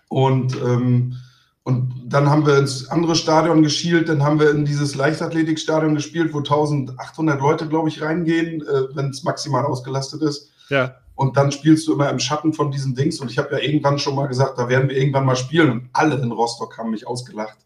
[0.09, 1.17] und, ähm,
[1.63, 6.33] und dann haben wir ins andere Stadion geschielt, dann haben wir in dieses Leichtathletikstadion gespielt,
[6.33, 10.51] wo 1800 Leute, glaube ich, reingehen, äh, wenn es maximal ausgelastet ist.
[10.69, 13.21] Ja und dann spielst du immer im Schatten von diesen Dings.
[13.21, 15.71] Und ich habe ja irgendwann schon mal gesagt, da werden wir irgendwann mal spielen.
[15.71, 17.57] Und alle in Rostock haben mich ausgelacht.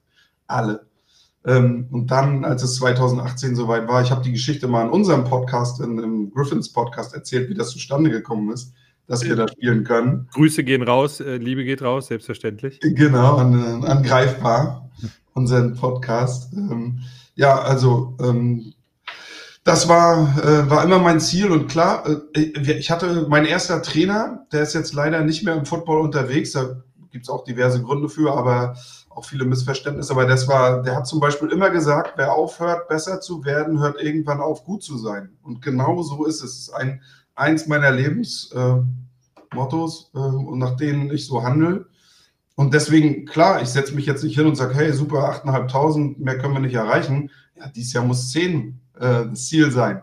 [0.47, 0.87] Alle.
[1.45, 5.25] Ähm, und dann, als es 2018 soweit war, ich habe die Geschichte mal in unserem
[5.25, 8.73] Podcast, in, im Griffins Podcast erzählt, wie das zustande gekommen ist,
[9.09, 10.29] dass wir da spielen können.
[10.33, 12.79] Grüße gehen raus, äh, Liebe geht raus, selbstverständlich.
[12.81, 14.89] Genau, an, angreifbar,
[15.33, 16.53] unseren Podcast.
[16.53, 17.01] Ähm,
[17.35, 18.75] ja, also ähm,
[19.65, 24.47] das war, äh, war immer mein Ziel und klar, äh, ich hatte mein erster Trainer,
[24.53, 28.09] der ist jetzt leider nicht mehr im Football unterwegs, da gibt es auch diverse Gründe
[28.09, 28.75] für, aber
[29.11, 30.13] auch viele Missverständnisse.
[30.13, 34.01] Aber das war, der hat zum Beispiel immer gesagt, wer aufhört, besser zu werden, hört
[34.01, 35.31] irgendwann auf, gut zu sein.
[35.43, 36.71] Und genau so ist es.
[36.71, 37.03] Ein,
[37.35, 41.87] eins meiner Lebensmottos äh, äh, und nach denen ich so handle.
[42.55, 46.39] Und deswegen, klar, ich setze mich jetzt nicht hin und sage, hey, super, 8.500, mehr
[46.39, 47.31] können wir nicht erreichen.
[47.57, 50.03] Ja, dieses Jahr muss 10 äh, das Ziel sein.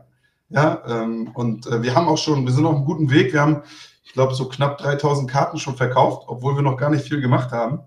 [0.49, 3.33] Ja, ähm, und äh, wir haben auch schon, wir sind auf einem guten Weg.
[3.33, 3.63] Wir haben,
[4.03, 7.51] ich glaube, so knapp 3000 Karten schon verkauft, obwohl wir noch gar nicht viel gemacht
[7.51, 7.79] haben.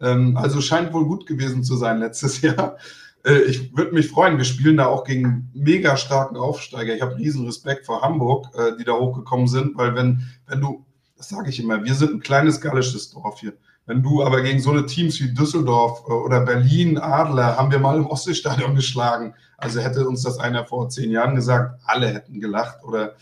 [0.00, 2.76] Ähm, also scheint wohl gut gewesen zu sein letztes Jahr.
[3.24, 4.38] Äh, ich würde mich freuen.
[4.38, 6.94] Wir spielen da auch gegen mega starken Aufsteiger.
[6.94, 10.84] Ich habe riesen Respekt vor Hamburg, äh, die da hochgekommen sind, weil wenn, wenn du,
[11.16, 13.54] das sage ich immer, wir sind ein kleines gallisches Dorf hier.
[13.86, 17.78] Wenn du aber gegen so eine Teams wie Düsseldorf äh, oder Berlin, Adler, haben wir
[17.78, 19.34] mal im Ostseestadion geschlagen.
[19.56, 23.14] Also hätte uns das einer vor zehn Jahren gesagt, alle hätten gelacht oder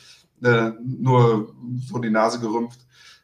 [0.42, 1.54] äh, nur
[1.86, 2.80] so die Nase gerümpft.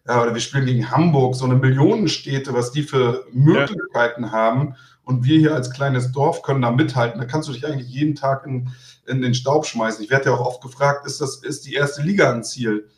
[0.06, 4.32] Ja, oder wir spielen gegen Hamburg, so eine Millionenstädte, was die für Möglichkeiten ja.
[4.32, 4.74] haben.
[5.04, 7.20] und wir hier als kleines Dorf können da mithalten.
[7.20, 8.70] Da kannst du dich eigentlich jeden Tag in,
[9.06, 10.04] in den Staub schmeißen.
[10.04, 12.88] Ich werde ja auch oft gefragt, ist das ist die erste Liga ein Ziel?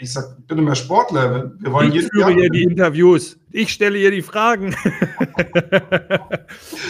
[0.00, 1.50] Ich sage, bitte mehr Sportler.
[1.58, 3.36] Wir wollen ich führe hier die Interviews.
[3.50, 4.72] Ich stelle hier die Fragen.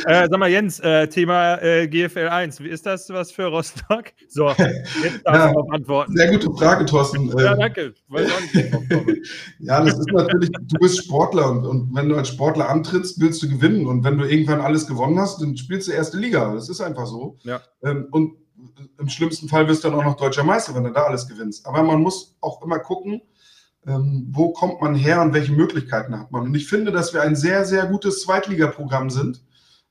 [0.04, 2.60] äh, sag mal, Jens, äh, Thema äh, GFL 1.
[2.60, 4.12] Wie ist das was für Rostock?
[4.28, 4.48] So,
[5.02, 6.14] jetzt darfst ja, antworten.
[6.14, 7.28] Sehr gute Frage, Thorsten.
[7.38, 7.94] Ja, ähm, danke.
[9.58, 13.42] Ja, das ist natürlich, du bist Sportler und, und wenn du als Sportler antrittst, willst
[13.42, 13.86] du gewinnen.
[13.86, 16.52] Und wenn du irgendwann alles gewonnen hast, dann spielst du erste Liga.
[16.52, 17.38] Das ist einfach so.
[17.44, 17.62] Ja.
[17.82, 18.36] Ähm, und
[18.98, 21.66] im schlimmsten Fall wirst du dann auch noch deutscher Meister, wenn du da alles gewinnst.
[21.66, 23.22] Aber man muss auch immer gucken,
[23.86, 26.42] ähm, wo kommt man her und welche Möglichkeiten hat man.
[26.42, 29.42] Und ich finde, dass wir ein sehr, sehr gutes Zweitligaprogramm sind.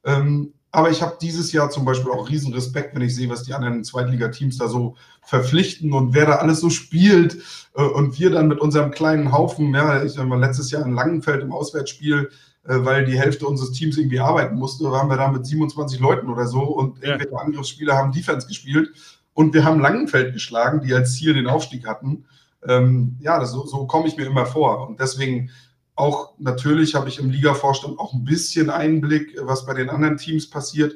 [0.03, 3.43] Ähm, aber ich habe dieses Jahr zum Beispiel auch riesen Respekt, wenn ich sehe, was
[3.43, 7.37] die anderen Zweitligateams da so verpflichten und wer da alles so spielt.
[7.75, 11.41] Äh, und wir dann mit unserem kleinen Haufen, ja, ich habe letztes Jahr in Langenfeld
[11.41, 12.29] im Auswärtsspiel
[12.75, 16.47] weil die Hälfte unseres Teams irgendwie arbeiten musste, waren wir da mit 27 Leuten oder
[16.47, 17.09] so und ja.
[17.09, 18.89] irgendwelche Angriffsspieler haben Defense gespielt
[19.33, 22.25] und wir haben Langenfeld geschlagen, die als Ziel den Aufstieg hatten.
[22.67, 25.49] Ähm, ja, das, so, so komme ich mir immer vor und deswegen
[25.97, 30.49] auch natürlich habe ich im Liga-Vorstand auch ein bisschen Einblick, was bei den anderen Teams
[30.49, 30.95] passiert.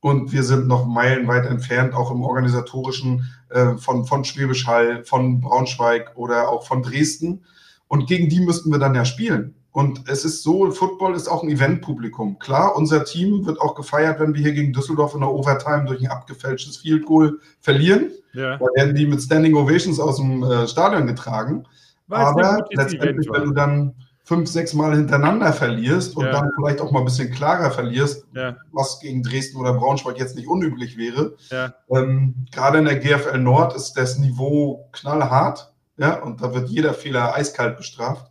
[0.00, 5.40] Und wir sind noch meilenweit entfernt, auch im organisatorischen äh, von, von Schwäbisch Hall, von
[5.40, 7.44] Braunschweig oder auch von Dresden.
[7.88, 9.54] Und gegen die müssten wir dann ja spielen.
[9.72, 12.38] Und es ist so, Football ist auch ein Eventpublikum.
[12.38, 16.00] Klar, unser Team wird auch gefeiert, wenn wir hier gegen Düsseldorf in der Overtime durch
[16.02, 18.10] ein abgefälschtes Field Goal verlieren.
[18.34, 18.58] Ja.
[18.58, 21.64] Da werden die mit Standing Ovations aus dem äh, Stadion getragen.
[22.08, 26.32] Weiß Aber letztendlich, wenn du dann fünf, sechs Mal hintereinander verlierst und ja.
[26.32, 28.56] dann vielleicht auch mal ein bisschen klarer verlierst, ja.
[28.72, 31.36] was gegen Dresden oder Braunschweig jetzt nicht unüblich wäre.
[31.50, 31.74] Ja.
[31.90, 36.94] Ähm, gerade in der GFL Nord ist das Niveau knallhart, ja, und da wird jeder
[36.94, 38.30] Fehler eiskalt bestraft.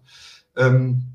[0.55, 1.10] Ähm,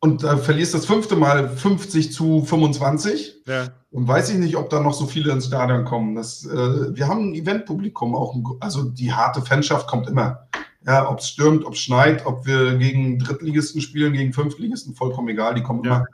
[0.00, 3.42] und da verlierst das fünfte Mal 50 zu 25.
[3.46, 3.68] Ja.
[3.90, 6.14] Und weiß ich nicht, ob da noch so viele ins Stadion kommen.
[6.14, 8.34] Das, äh, wir haben ein Eventpublikum auch.
[8.60, 10.48] Also die harte Fanschaft kommt immer.
[10.86, 15.28] Ja, ob es stürmt, ob es schneit, ob wir gegen Drittligisten spielen, gegen Fünftligisten, vollkommen
[15.28, 15.90] egal, die kommen ja.
[15.90, 16.06] immer.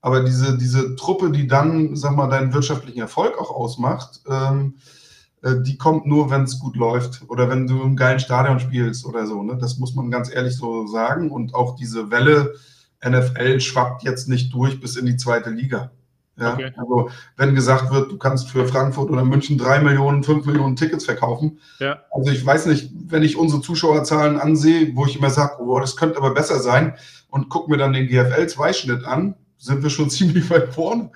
[0.00, 4.74] Aber diese, diese Truppe, die dann, sag mal, deinen wirtschaftlichen Erfolg auch ausmacht, ähm,
[5.42, 9.04] äh, die kommt nur, wenn es gut läuft oder wenn du im geilen Stadion spielst
[9.04, 9.42] oder so.
[9.42, 9.58] Ne?
[9.60, 11.30] Das muss man ganz ehrlich so sagen.
[11.32, 12.54] Und auch diese Welle,
[13.04, 15.90] NFL schwappt jetzt nicht durch bis in die zweite Liga.
[16.38, 16.72] Ja, okay.
[16.76, 21.04] also wenn gesagt wird, du kannst für Frankfurt oder München drei Millionen, fünf Millionen Tickets
[21.04, 21.58] verkaufen.
[21.78, 22.00] Ja.
[22.10, 25.96] Also ich weiß nicht, wenn ich unsere Zuschauerzahlen ansehe, wo ich immer sage, oh, das
[25.96, 26.94] könnte aber besser sein
[27.28, 31.10] und gucke mir dann den GFL-Zweischnitt an, sind wir schon ziemlich weit vorne.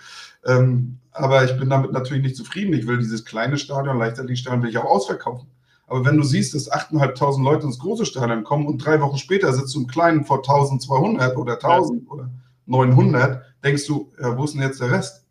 [0.45, 2.75] Ähm, aber ich bin damit natürlich nicht zufrieden.
[2.75, 5.49] Ich will dieses kleine Stadion, Leichtathletikstadion, will ich auch ausverkaufen.
[5.87, 9.53] Aber wenn du siehst, dass 8.500 Leute ins große Stadion kommen und drei Wochen später
[9.53, 12.11] sitzt du im Kleinen vor 1200 oder 1000 ja.
[12.11, 12.31] oder
[12.67, 15.25] 900, denkst du, ja, wo ist denn jetzt der Rest?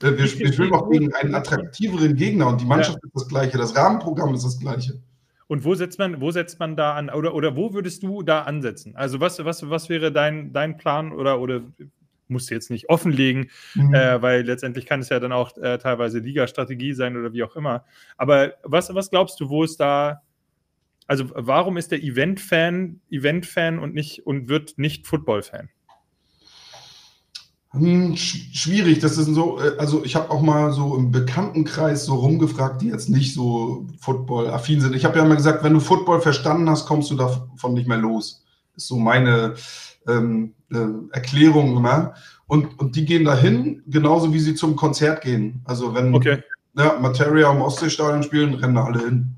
[0.00, 3.06] Wir, wir spielen noch gegen einen attraktiveren Gegner und die Mannschaft ja.
[3.06, 5.00] ist das gleiche, das Rahmenprogramm ist das gleiche.
[5.46, 8.42] Und wo setzt man, wo setzt man da an oder, oder wo würdest du da
[8.42, 8.96] ansetzen?
[8.96, 11.62] Also was, was, was wäre dein, dein Plan oder, oder
[12.28, 13.94] musst du jetzt nicht offenlegen, mhm.
[13.94, 17.56] äh, weil letztendlich kann es ja dann auch äh, teilweise Liga-Strategie sein oder wie auch
[17.56, 17.84] immer.
[18.16, 20.22] Aber was, was glaubst du, wo ist da,
[21.06, 25.68] also warum ist der Event-Fan Event-Fan und nicht und wird nicht Football-Fan?
[27.74, 32.14] Hm, schwierig, das ist so, äh, also ich habe auch mal so im Bekanntenkreis so
[32.14, 34.94] rumgefragt, die jetzt nicht so Football-affin sind.
[34.94, 37.98] Ich habe ja immer gesagt, wenn du Football verstanden hast, kommst du davon nicht mehr
[37.98, 38.44] los.
[38.76, 39.54] Ist so meine
[40.08, 42.14] ähm, äh, Erklärungen immer.
[42.46, 45.62] Und, und die gehen dahin, genauso wie sie zum Konzert gehen.
[45.64, 46.42] Also wenn okay.
[46.76, 49.36] ja, Materia am Ostseestadion spielen, rennen da alle hin.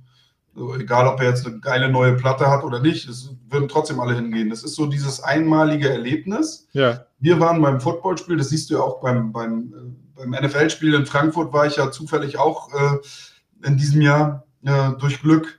[0.54, 4.00] So, egal, ob er jetzt eine geile neue Platte hat oder nicht, es würden trotzdem
[4.00, 4.48] alle hingehen.
[4.48, 6.66] Das ist so dieses einmalige Erlebnis.
[6.72, 7.04] Ja.
[7.18, 9.74] Wir waren beim Footballspiel, das siehst du ja auch beim, beim,
[10.16, 14.92] äh, beim NFL-Spiel in Frankfurt, war ich ja zufällig auch äh, in diesem Jahr äh,
[14.98, 15.58] durch Glück.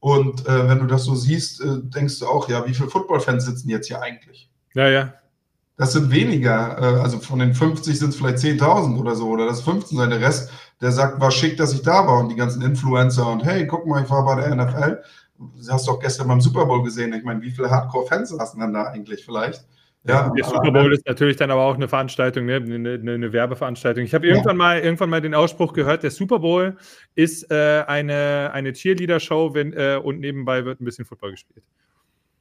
[0.00, 3.44] Und äh, wenn du das so siehst, äh, denkst du auch, ja, wie viele Football-Fans
[3.44, 4.48] sitzen jetzt hier eigentlich?
[4.74, 5.12] Ja, ja.
[5.76, 9.46] Das sind weniger, äh, also von den 50 sind es vielleicht 10.000 oder so, oder
[9.46, 10.10] das 15 sein.
[10.10, 13.44] Der Rest, der sagt, war schick, dass ich da war und die ganzen Influencer und
[13.44, 15.02] hey, guck mal, ich war bei der NFL.
[15.38, 17.12] Du hast doch gestern beim Super Bowl gesehen.
[17.12, 19.64] Ich meine, wie viele Hardcore-Fans saßen dann da eigentlich vielleicht?
[20.04, 22.56] Ja, der Super Bowl ist natürlich dann aber auch eine Veranstaltung, ne?
[22.56, 24.04] eine, eine, eine Werbeveranstaltung.
[24.04, 24.58] Ich habe irgendwann ja.
[24.58, 26.76] mal irgendwann mal den Ausspruch gehört: Der Super Bowl
[27.14, 31.64] ist äh, eine, eine Cheerleader-Show äh, und nebenbei wird ein bisschen Football gespielt.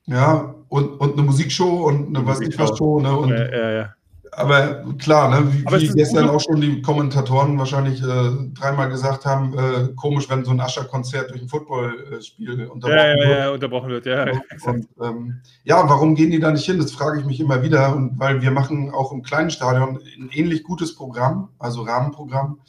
[0.05, 3.01] Ja, und, und eine Musikshow und eine was ich was Show.
[3.01, 3.15] Ne?
[3.17, 3.93] Und, ja, ja, ja.
[4.37, 9.57] Aber klar, ne, wie, wie gestern auch schon die Kommentatoren wahrscheinlich äh, dreimal gesagt haben,
[9.57, 13.39] äh, komisch, wenn so ein Ascher-Konzert durch ein Footballspiel unterbrochen ja, ja, wird.
[13.39, 14.27] Ja, unterbrochen wird, ja.
[14.63, 16.77] Und, ähm, ja, warum gehen die da nicht hin?
[16.77, 17.95] Das frage ich mich immer wieder.
[17.95, 22.59] Und weil wir machen auch im kleinen Stadion ein ähnlich gutes Programm, also Rahmenprogramm.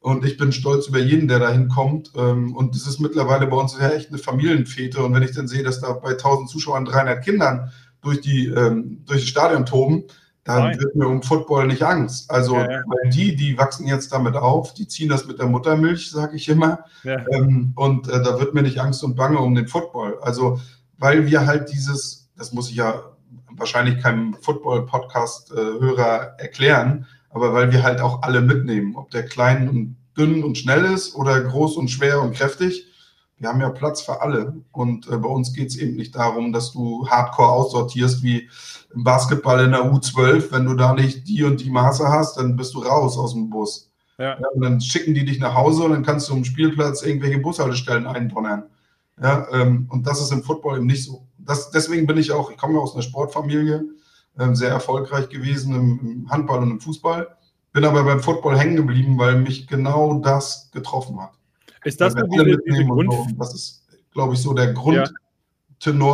[0.00, 2.10] Und ich bin stolz über jeden, der da hinkommt.
[2.16, 5.02] Ähm, und das ist mittlerweile bei uns ja echt eine Familienfete.
[5.02, 9.02] Und wenn ich dann sehe, dass da bei 1000 Zuschauern 300 Kindern durch, die, ähm,
[9.04, 10.04] durch das Stadion toben,
[10.48, 10.80] dann Nein.
[10.80, 12.30] wird mir um Football nicht Angst.
[12.30, 12.82] Also, ja, ja.
[13.04, 16.84] die, die wachsen jetzt damit auf, die ziehen das mit der Muttermilch, sage ich immer.
[17.04, 17.22] Ja.
[17.30, 20.18] Ähm, und äh, da wird mir nicht Angst und Bange um den Football.
[20.22, 20.58] Also,
[20.96, 23.02] weil wir halt dieses, das muss ich ja
[23.50, 29.96] wahrscheinlich keinem Football-Podcast-Hörer erklären, aber weil wir halt auch alle mitnehmen, ob der klein und
[30.16, 32.86] dünn und schnell ist oder groß und schwer und kräftig.
[33.38, 34.54] Wir haben ja Platz für alle.
[34.72, 38.48] Und äh, bei uns geht es eben nicht darum, dass du hardcore aussortierst wie
[38.94, 40.50] im Basketball in der U12.
[40.50, 43.50] Wenn du da nicht die und die Maße hast, dann bist du raus aus dem
[43.50, 43.90] Bus.
[44.18, 44.38] Ja.
[44.38, 44.48] ja.
[44.52, 48.06] und dann schicken die dich nach Hause und dann kannst du am Spielplatz irgendwelche Bushaltestellen
[48.06, 48.64] eindonnern.
[49.22, 51.26] Ja, ähm, und das ist im Football eben nicht so.
[51.38, 53.84] Das, deswegen bin ich auch, ich komme aus einer Sportfamilie,
[54.38, 57.28] ähm, sehr erfolgreich gewesen im, im Handball und im Fußball,
[57.72, 61.37] bin aber beim Football hängen geblieben, weil mich genau das getroffen hat.
[61.88, 63.26] Ist das, diese, diese Grund so.
[63.38, 65.12] das ist, glaube ich, so der Grundtenor,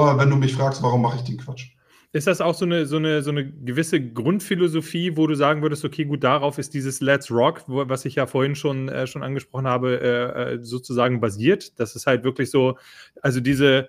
[0.07, 0.19] ja.
[0.19, 1.71] wenn du mich fragst, warum mache ich den Quatsch?
[2.13, 5.85] Ist das auch so eine, so, eine, so eine gewisse Grundphilosophie, wo du sagen würdest,
[5.85, 9.25] okay, gut, darauf ist dieses Let's Rock, wo, was ich ja vorhin schon, äh, schon
[9.25, 11.81] angesprochen habe, äh, äh sozusagen basiert?
[11.81, 12.79] Das ist halt wirklich so,
[13.21, 13.89] also diese,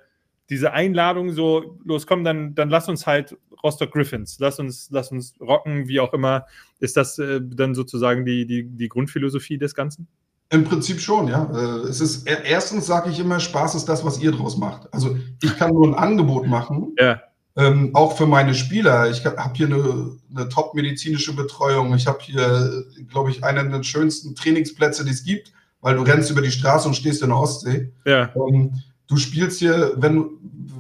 [0.50, 5.12] diese Einladung, so, los, komm, dann, dann lass uns halt Rostock Griffins, lass uns, lass
[5.12, 6.48] uns rocken, wie auch immer.
[6.80, 10.08] Ist das äh, dann sozusagen die, die, die Grundphilosophie des Ganzen?
[10.50, 11.50] Im Prinzip schon, ja.
[11.54, 14.94] Äh, es ist erstens sage ich immer, Spaß ist das, was ihr draus macht.
[14.94, 17.20] Also ich kann nur ein Angebot machen, ja.
[17.56, 19.10] ähm, auch für meine Spieler.
[19.10, 21.96] Ich habe hier eine, eine top-medizinische Betreuung.
[21.96, 26.30] Ich habe hier, glaube ich, einen der schönsten Trainingsplätze, die es gibt, weil du rennst
[26.30, 27.92] über die Straße und stehst in der Ostsee.
[28.06, 28.30] Ja.
[28.36, 30.30] Ähm, du spielst hier, wenn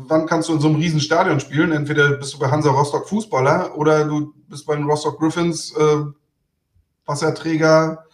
[0.07, 1.71] wann kannst du in so einem riesen Stadion spielen?
[1.71, 6.05] Entweder bist du bei Hansa Rostock Fußballer oder du bist bei den Rostock Griffins äh,
[7.05, 8.04] Wasserträger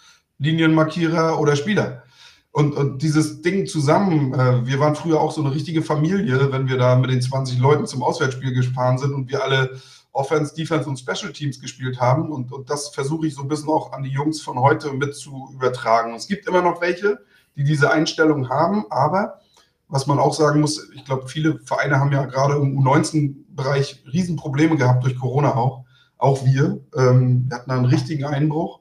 [0.42, 2.04] Linienmarkierer oder Spieler.
[2.52, 6.68] Und, und dieses Ding zusammen, äh, wir waren früher auch so eine richtige Familie, wenn
[6.68, 9.80] wir da mit den 20 Leuten zum Auswärtsspiel gefahren sind und wir alle
[10.12, 12.30] Offense, Defense und Special Teams gespielt haben.
[12.30, 15.16] Und, und das versuche ich so ein bisschen auch an die Jungs von heute mit
[15.16, 16.14] zu übertragen.
[16.14, 17.20] Es gibt immer noch welche,
[17.56, 19.40] die diese Einstellung haben, aber
[19.88, 24.76] was man auch sagen muss, ich glaube, viele Vereine haben ja gerade im U19-Bereich Riesenprobleme
[24.78, 25.86] gehabt durch Corona auch.
[26.18, 26.82] Auch wir.
[26.96, 28.81] Ähm, wir hatten einen richtigen Einbruch.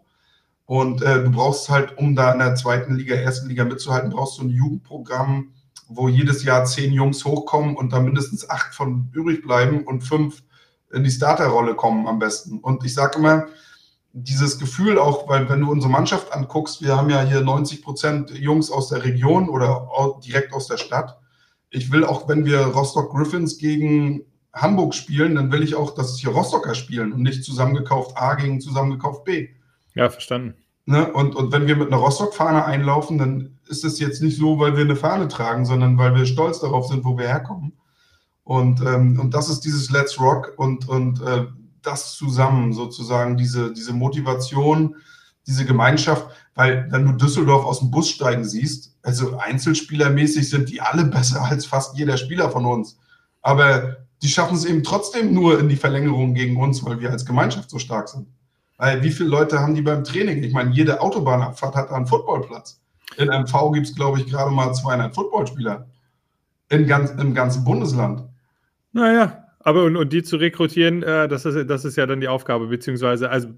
[0.70, 4.38] Und äh, du brauchst halt, um da in der zweiten Liga, ersten Liga mitzuhalten, brauchst
[4.38, 5.50] du ein Jugendprogramm,
[5.88, 10.44] wo jedes Jahr zehn Jungs hochkommen und da mindestens acht von übrig bleiben und fünf
[10.92, 12.60] in die Starterrolle kommen am besten.
[12.60, 13.48] Und ich sage immer,
[14.12, 18.30] dieses Gefühl auch, weil wenn du unsere Mannschaft anguckst, wir haben ja hier 90 Prozent
[18.30, 19.88] Jungs aus der Region oder
[20.24, 21.18] direkt aus der Stadt.
[21.70, 26.16] Ich will auch, wenn wir Rostock Griffins gegen Hamburg spielen, dann will ich auch, dass
[26.16, 29.48] hier Rostocker spielen und nicht zusammengekauft A gegen zusammengekauft B.
[29.94, 30.54] Ja, verstanden.
[30.86, 31.12] Ne?
[31.12, 34.76] Und, und wenn wir mit einer Rostock-Fahne einlaufen, dann ist es jetzt nicht so, weil
[34.76, 37.72] wir eine Fahne tragen, sondern weil wir stolz darauf sind, wo wir herkommen.
[38.42, 41.46] Und, ähm, und das ist dieses Let's Rock und, und äh,
[41.82, 44.96] das zusammen sozusagen, diese, diese Motivation,
[45.46, 50.80] diese Gemeinschaft, weil wenn du Düsseldorf aus dem Bus steigen siehst, also einzelspielermäßig sind die
[50.80, 52.98] alle besser als fast jeder Spieler von uns.
[53.42, 57.24] Aber die schaffen es eben trotzdem nur in die Verlängerung gegen uns, weil wir als
[57.24, 58.26] Gemeinschaft so stark sind.
[58.80, 60.42] Weil wie viele Leute haben die beim Training?
[60.42, 62.80] Ich meine, jede Autobahnabfahrt hat einen Footballplatz.
[63.18, 65.86] In MV gibt es, glaube ich, gerade mal 200 Footballspieler.
[66.70, 68.22] In ganz, Im ganzen Bundesland.
[68.92, 72.28] Naja, aber und, und die zu rekrutieren, äh, das, ist, das ist ja dann die
[72.28, 73.28] Aufgabe, beziehungsweise.
[73.28, 73.48] Also,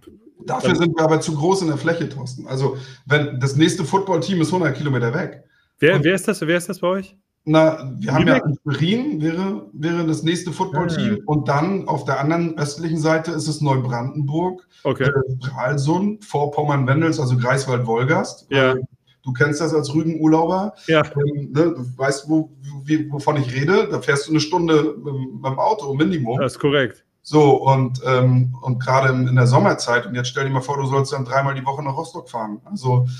[0.44, 2.48] Dafür sind wir aber zu groß in der Fläche, Thorsten.
[2.48, 5.44] Also, wenn das nächste Footballteam ist 100 Kilometer weg.
[5.78, 7.16] Wer, wer, ist das, wer ist das bei euch?
[7.44, 11.22] Na, wir haben ja Berlin wäre, wäre das nächste Footballteam ja.
[11.26, 15.08] und dann auf der anderen östlichen Seite ist es Neubrandenburg, okay.
[15.08, 18.46] äh, Stralsund, Vorpommern-Wendels, also Greifswald-Wolgast.
[18.50, 18.76] Ja.
[19.24, 20.74] Du kennst das als Rügenurlauber.
[20.86, 21.02] Ja.
[21.04, 22.50] Ähm, ne, du weißt, wo,
[22.84, 23.88] wie, wovon ich rede.
[23.90, 26.38] Da fährst du eine Stunde mit, mit dem Auto, Minimum.
[26.38, 27.04] Das ist korrekt.
[27.22, 30.76] So, und, ähm, und gerade in, in, der Sommerzeit, und jetzt stell dir mal vor,
[30.76, 32.60] du sollst dann dreimal die Woche nach Rostock fahren.
[32.64, 33.10] Also, ähm,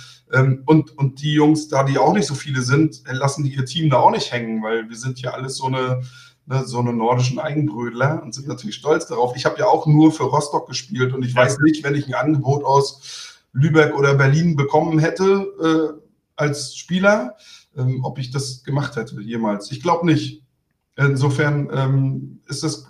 [0.66, 3.90] und, und die Jungs, da die auch nicht so viele sind, lassen die ihr Team
[3.90, 6.02] da auch nicht hängen, weil wir sind ja alles so eine,
[6.46, 9.36] ne, so eine nordischen Eigenbrödler und sind natürlich stolz darauf.
[9.36, 12.14] Ich habe ja auch nur für Rostock gespielt und ich weiß nicht, wenn ich ein
[12.14, 16.00] Angebot aus Lübeck oder Berlin bekommen hätte äh,
[16.36, 17.36] als Spieler,
[17.76, 19.70] ähm, ob ich das gemacht hätte jemals.
[19.70, 20.42] Ich glaube nicht.
[20.96, 22.86] Insofern ähm, ist das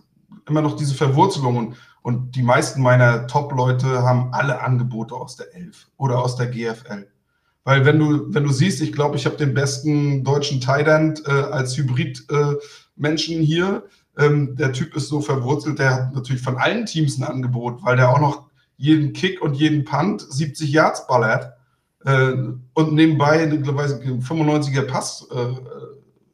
[0.48, 1.56] immer noch diese Verwurzelung.
[1.56, 6.48] Und, Und die meisten meiner Top-Leute haben alle Angebote aus der Elf oder aus der
[6.48, 7.11] GFL.
[7.64, 11.30] Weil wenn du, wenn du siehst, ich glaube, ich habe den besten deutschen Thailand äh,
[11.30, 13.84] als Hybrid-Menschen äh, hier.
[14.18, 17.96] Ähm, der Typ ist so verwurzelt, der hat natürlich von allen Teams ein Angebot, weil
[17.96, 21.52] der auch noch jeden Kick und jeden Punt 70 Yards ballert
[22.04, 22.34] äh,
[22.74, 24.82] und nebenbei eine 95er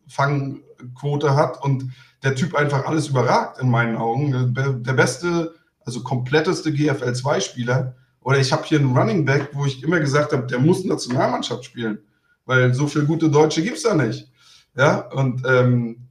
[0.09, 4.55] Passfangquote äh, hat und der Typ einfach alles überragt in meinen Augen.
[4.55, 7.95] Der, der beste, also kompletteste GFL-2-Spieler.
[8.29, 11.65] Oder ich habe hier einen Running Back, wo ich immer gesagt habe, der muss Nationalmannschaft
[11.65, 12.01] spielen,
[12.45, 14.31] weil so viele gute Deutsche gibt es da nicht.
[14.77, 16.09] Ja, und ähm,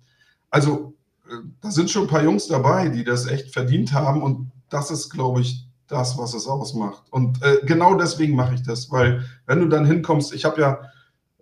[0.50, 0.96] also
[1.30, 4.90] äh, da sind schon ein paar Jungs dabei, die das echt verdient haben und das
[4.90, 7.04] ist, glaube ich, das, was es ausmacht.
[7.12, 10.80] Und äh, genau deswegen mache ich das, weil wenn du dann hinkommst, ich habe ja,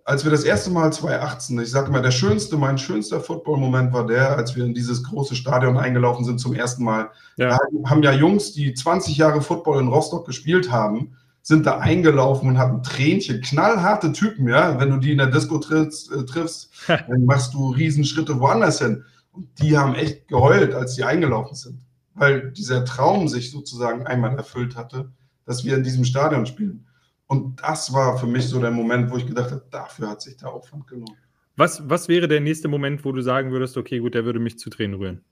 [0.06, 4.06] als wir das erste Mal 2018, ich sage mal, der schönste, mein schönster Football-Moment war
[4.06, 7.10] der, als wir in dieses große Stadion eingelaufen sind zum ersten Mal.
[7.36, 7.50] Ja.
[7.50, 7.58] Da
[7.90, 12.58] haben ja Jungs, die 20 Jahre Football in Rostock gespielt haben, sind da eingelaufen und
[12.58, 14.80] hatten Tränchen, knallharte Typen, ja.
[14.80, 19.04] Wenn du die in der Disco triffst, äh, triffst dann machst du Riesenschritte woanders hin.
[19.32, 21.80] Und die haben echt geheult, als die eingelaufen sind
[22.16, 25.10] weil dieser Traum sich sozusagen einmal erfüllt hatte,
[25.44, 26.86] dass wir in diesem Stadion spielen.
[27.26, 30.36] Und das war für mich so der Moment, wo ich gedacht habe, dafür hat sich
[30.36, 31.16] der Aufwand gelohnt.
[31.56, 34.58] Was, was wäre der nächste Moment, wo du sagen würdest, okay, gut, der würde mich
[34.58, 35.24] zu Tränen rühren?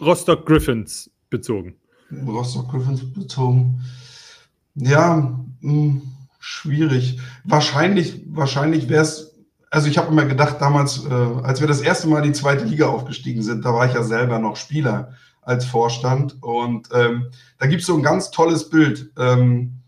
[0.00, 1.76] Rostock Griffins bezogen.
[2.26, 3.80] Rostock Griffins bezogen.
[4.74, 5.16] Ja,
[5.60, 6.02] mh, hm,
[6.40, 7.20] schwierig.
[7.44, 9.30] Wahrscheinlich, wahrscheinlich wäre es
[9.70, 12.64] also ich habe immer gedacht, damals, äh, als wir das erste Mal in die zweite
[12.64, 15.14] Liga aufgestiegen sind, da war ich ja selber noch Spieler
[15.50, 16.42] als Vorstand.
[16.42, 19.80] Und ähm, da gibt es so ein ganz tolles Bild ähm,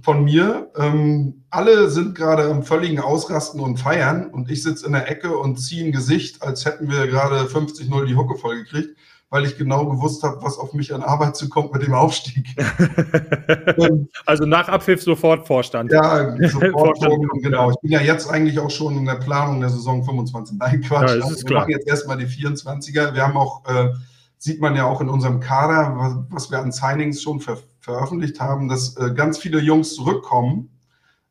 [0.00, 0.70] von mir.
[0.76, 5.36] Ähm, alle sind gerade im völligen Ausrasten und Feiern und ich sitze in der Ecke
[5.36, 8.96] und ziehe ein Gesicht, als hätten wir gerade 50-0 die Hucke vollgekriegt
[9.28, 12.46] weil ich genau gewusst habe, was auf mich an Arbeit zukommt mit dem Aufstieg.
[14.26, 15.92] also nach Abpfiff sofort Vorstand.
[15.92, 17.70] Ja, sofort Vorstand, genau.
[17.70, 20.58] Ich bin ja jetzt eigentlich auch schon in der Planung der Saison 25.
[20.58, 21.08] Nein, Quatsch.
[21.10, 21.60] Ja, also, wir klar.
[21.60, 23.14] machen jetzt erstmal die 24er.
[23.14, 23.88] Wir haben auch, äh,
[24.46, 28.40] sieht man ja auch in unserem Kader, was, was wir an Signings schon ver veröffentlicht
[28.40, 30.70] haben, dass äh, ganz viele Jungs zurückkommen,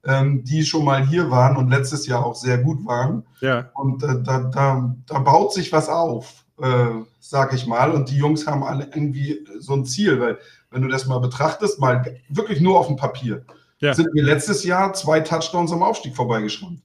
[0.06, 3.26] ähm, die schon mal hier waren und letztes Jahr auch sehr gut waren.
[3.42, 3.72] Ja.
[3.74, 7.92] Und äh, da, da, da baut sich was auf äh, sag ich mal.
[7.92, 10.38] Und die Jungs haben alle irgendwie so ein Ziel, weil
[10.72, 13.46] wenn du das mal betrachtest, mal wirklich nur auf dem Papier,
[13.80, 13.94] ja.
[13.94, 16.82] sind wir letztes Jahr zwei Touchdowns am Aufstieg vorbeigeschrammt.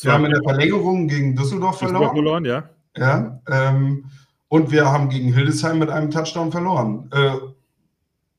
[0.00, 2.10] Wir haben in der Verlängerung gegen Düsseldorf verloren.
[2.10, 2.68] verloren ja.
[2.96, 4.06] ja ähm,
[4.52, 7.08] und wir haben gegen Hildesheim mit einem Touchdown verloren.
[7.10, 7.36] Äh,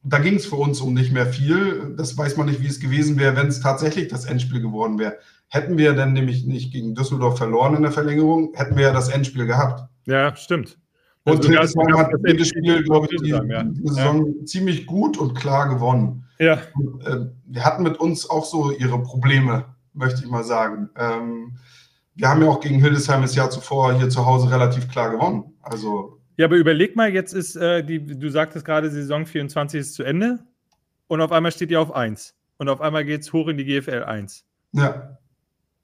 [0.03, 1.95] da ging es für uns um nicht mehr viel.
[1.97, 5.17] Das weiß man nicht, wie es gewesen wäre, wenn es tatsächlich das Endspiel geworden wäre.
[5.47, 9.09] Hätten wir dann nämlich nicht gegen Düsseldorf verloren in der Verlängerung, hätten wir ja das
[9.09, 9.89] Endspiel gehabt.
[10.05, 10.77] Ja, stimmt.
[11.23, 13.65] Und also Hildesheim hat jedes Spiel, glaube ich, die, ja.
[13.85, 14.45] Saison ja.
[14.45, 16.25] ziemlich gut und klar gewonnen.
[16.37, 16.59] Ja.
[16.75, 20.91] Und, äh, die hatten mit uns auch so ihre Probleme, möchte ich mal sagen.
[20.95, 21.57] Ähm,
[22.15, 25.53] wir haben ja auch gegen Hildesheim das Jahr zuvor hier zu Hause relativ klar gewonnen.
[25.61, 29.93] Also ja, aber überleg mal, jetzt ist äh, die, du sagtest gerade, Saison 24 ist
[29.93, 30.39] zu Ende
[31.07, 33.65] und auf einmal steht ihr auf 1 und auf einmal geht es hoch in die
[33.65, 34.43] GFL 1.
[34.71, 35.17] Ja.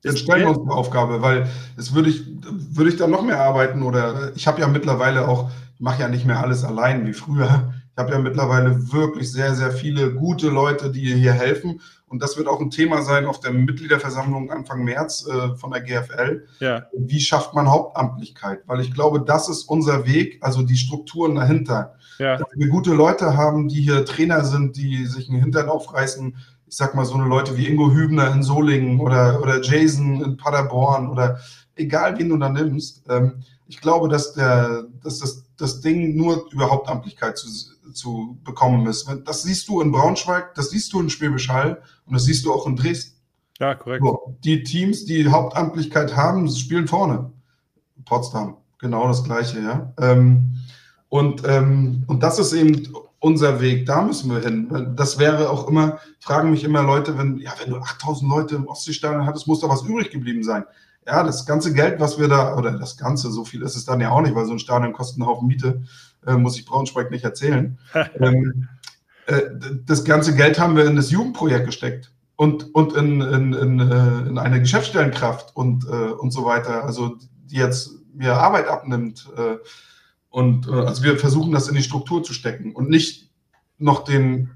[0.02, 3.42] Jetzt stellen wir uns eine Aufgabe, weil es würde ich, würde ich dann noch mehr
[3.42, 7.13] arbeiten oder ich habe ja mittlerweile auch, ich mache ja nicht mehr alles allein wie
[7.13, 7.74] früher.
[7.92, 11.82] Ich habe ja mittlerweile wirklich sehr, sehr viele gute Leute, die hier helfen.
[12.10, 15.82] Und das wird auch ein Thema sein auf der Mitgliederversammlung Anfang März äh, von der
[15.82, 16.48] GFL.
[16.60, 16.88] Ja.
[16.98, 18.63] Wie schafft man Hauptamtlichkeit?
[18.65, 21.95] Weil ich glaube, das ist unser Weg, also die Strukturen dahinter.
[22.17, 22.38] Ja.
[22.38, 26.36] Dass wir gute Leute haben, die hier Trainer sind, die sich einen Hintern aufreißen,
[26.67, 30.38] ich sag mal, so eine Leute wie Ingo Hübner in Solingen oder, oder Jason in
[30.38, 31.39] Paderborn oder
[31.76, 33.04] egal wen du da nimmst.
[33.10, 37.48] Ähm, ich glaube, dass, der, dass das, das Ding nur über Hauptamtlichkeit zu,
[37.93, 39.10] zu bekommen ist.
[39.25, 42.54] Das siehst du in Braunschweig, das siehst du in Schwäbisch Hall und das siehst du
[42.54, 43.19] auch in Dresden.
[43.60, 44.04] Ja, korrekt.
[44.04, 47.32] So, die Teams, die Hauptamtlichkeit haben, spielen vorne.
[48.06, 49.93] Potsdam, genau das Gleiche, ja.
[49.99, 50.56] Ähm,
[51.10, 52.88] und, ähm, und das ist eben
[53.19, 54.93] unser Weg, da müssen wir hin.
[54.95, 58.67] Das wäre auch immer, fragen mich immer Leute, wenn, ja, wenn du 8000 Leute im
[58.67, 60.63] Ostseestadion hattest, muss da was übrig geblieben sein.
[61.06, 63.99] Ja, das ganze Geld, was wir da, oder das Ganze, so viel ist es dann
[63.99, 65.82] ja auch nicht, weil so ein Stadion kostet einen Haufen Miete,
[66.25, 67.79] äh, muss ich Braunschweig nicht erzählen.
[68.19, 68.67] ähm,
[69.27, 69.41] äh,
[69.86, 74.29] das ganze Geld haben wir in das Jugendprojekt gesteckt und, und in, in, in, äh,
[74.29, 79.27] in eine Geschäftsstellenkraft und, äh, und so weiter, also die jetzt mir Arbeit abnimmt.
[79.38, 79.58] Äh,
[80.32, 83.32] und also wir versuchen das in die Struktur zu stecken und nicht
[83.79, 84.51] noch den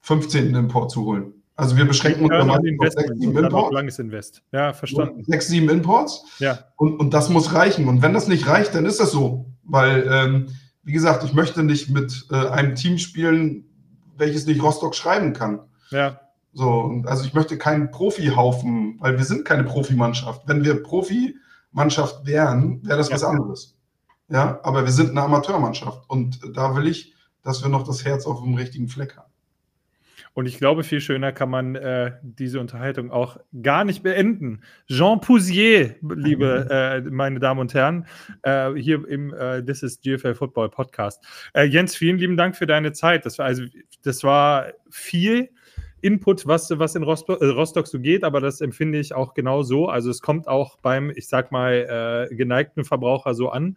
[0.00, 0.54] 15.
[0.54, 1.34] Import zu holen.
[1.60, 3.74] Also wir beschränken uns ja, auf sechs, sieben Imports.
[3.74, 4.42] Langes Invest.
[4.50, 5.22] Ja, verstanden.
[5.24, 6.24] Sechs, sieben Imports.
[6.38, 6.60] Ja.
[6.76, 7.86] Und, und das muss reichen.
[7.86, 9.44] Und wenn das nicht reicht, dann ist das so.
[9.62, 10.46] Weil ähm,
[10.90, 13.64] wie gesagt, ich möchte nicht mit äh, einem Team spielen,
[14.16, 15.60] welches nicht Rostock schreiben kann.
[15.90, 16.18] Ja.
[16.52, 20.42] So, und also ich möchte keinen Profihaufen, weil wir sind keine Profimannschaft.
[20.46, 23.14] Wenn wir Profimannschaft wären, wäre das ja.
[23.14, 23.76] was anderes.
[24.30, 27.14] Ja, aber wir sind eine Amateurmannschaft und da will ich,
[27.44, 29.29] dass wir noch das Herz auf dem richtigen Fleck haben.
[30.32, 34.62] Und ich glaube, viel schöner kann man äh, diese Unterhaltung auch gar nicht beenden.
[34.88, 38.06] Jean Pousier, liebe äh, meine Damen und Herren,
[38.42, 41.24] äh, hier im äh, This is GFL Football Podcast.
[41.52, 43.26] Äh, Jens, vielen lieben Dank für deine Zeit.
[43.26, 43.64] Das war also,
[44.02, 45.50] das war viel.
[46.02, 49.62] Input, was, was in Rostock, äh, Rostock, so geht, aber das empfinde ich auch genau
[49.62, 49.88] so.
[49.88, 53.76] Also es kommt auch beim, ich sag mal, geneigten Verbraucher so an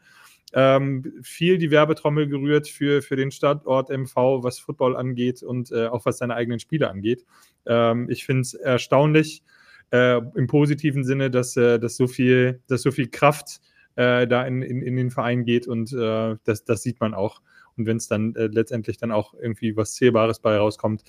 [0.54, 5.88] ähm, viel die Werbetrommel gerührt für, für den Standort MV, was Football angeht und äh,
[5.88, 7.26] auch was seine eigenen Spiele angeht.
[7.66, 9.44] Ähm, ich finde es erstaunlich
[9.92, 13.62] äh, im positiven Sinne, dass, äh, dass, so, viel, dass so viel Kraft
[13.96, 17.42] äh, da in, in, in den Verein geht und äh, das, das sieht man auch.
[17.76, 21.04] Und wenn es dann äh, letztendlich dann auch irgendwie was Zählbares bei rauskommt,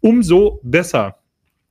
[0.00, 1.18] umso besser.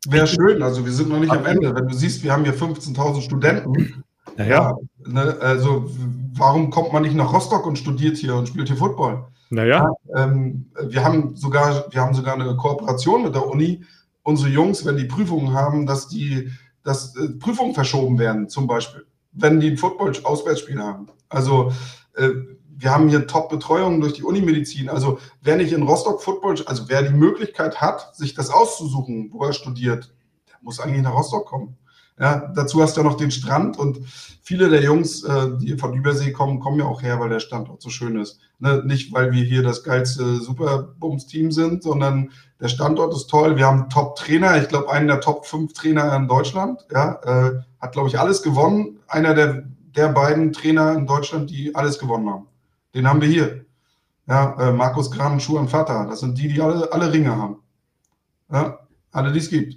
[0.08, 1.76] Wäre schön, also wir sind noch nicht am Ende.
[1.76, 4.04] Wenn du siehst, wir haben hier 15.000 Studenten.
[4.38, 4.76] Naja.
[5.06, 5.90] Ja, ne, also
[6.34, 9.26] warum kommt man nicht nach Rostock und studiert hier und spielt hier Football?
[9.50, 9.90] Naja.
[10.16, 13.84] Ähm, wir, haben sogar, wir haben sogar eine Kooperation mit der Uni.
[14.24, 16.52] Unsere Jungs, wenn die Prüfungen haben, dass die
[16.84, 21.08] dass, äh, Prüfungen verschoben werden, zum Beispiel, wenn die ein Football-Auswärtsspiel haben.
[21.28, 21.74] Also
[22.16, 22.30] äh,
[22.78, 24.88] wir haben hier Top-Betreuung durch die Unimedizin.
[24.88, 29.44] Also wer nicht in Rostock Football, also wer die Möglichkeit hat, sich das auszusuchen, wo
[29.44, 30.14] er studiert,
[30.48, 31.78] der muss eigentlich nach Rostock kommen.
[32.20, 34.00] Ja, dazu hast du ja noch den Strand und
[34.42, 37.82] viele der Jungs, äh, die von Übersee kommen, kommen ja auch her, weil der Standort
[37.82, 38.40] so schön ist.
[38.60, 38.82] Ne?
[38.86, 43.56] Nicht, weil wir hier das geilste Superbums-Team sind, sondern der Standort ist toll.
[43.56, 46.86] Wir haben Top-Trainer, ich glaube, einen der Top 5 Trainer in Deutschland.
[46.92, 49.00] Ja, äh, hat, glaube ich, alles gewonnen.
[49.08, 49.66] Einer der,
[49.96, 52.48] der beiden Trainer in Deutschland, die alles gewonnen haben.
[52.96, 53.66] Den haben wir hier.
[54.28, 56.08] Ja, äh, Markus Gran und Vater.
[56.10, 57.58] Das sind die, die alle, alle Ringe haben.
[58.52, 58.80] Ja,
[59.12, 59.76] alle, die es gibt.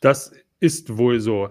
[0.00, 0.30] Das
[0.64, 1.50] ist wohl so.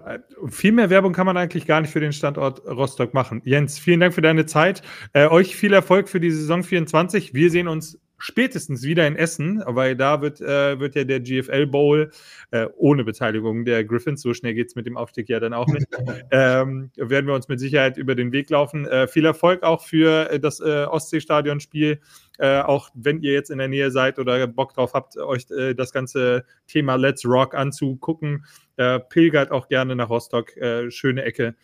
[0.49, 3.43] Viel mehr Werbung kann man eigentlich gar nicht für den Standort Rostock machen.
[3.45, 4.81] Jens, vielen Dank für deine Zeit.
[5.13, 7.35] Äh, euch viel Erfolg für die Saison 24.
[7.35, 11.67] Wir sehen uns spätestens wieder in Essen, weil da wird, äh, wird ja der GFL
[11.67, 12.09] Bowl
[12.51, 15.67] äh, ohne Beteiligung der Griffins, so schnell geht es mit dem Aufstieg ja dann auch
[15.67, 15.85] nicht,
[16.31, 18.87] ähm, werden wir uns mit Sicherheit über den Weg laufen.
[18.87, 21.99] Äh, viel Erfolg auch für äh, das äh, Ostseestadion-Spiel,
[22.39, 25.45] äh, auch wenn ihr jetzt in der Nähe seid oder Bock drauf habt, euch
[25.75, 28.45] das ganze Thema Let's Rock anzugucken.
[29.09, 30.51] pilgert auch gerne nach Rostock,
[30.89, 31.55] schöne Ecke.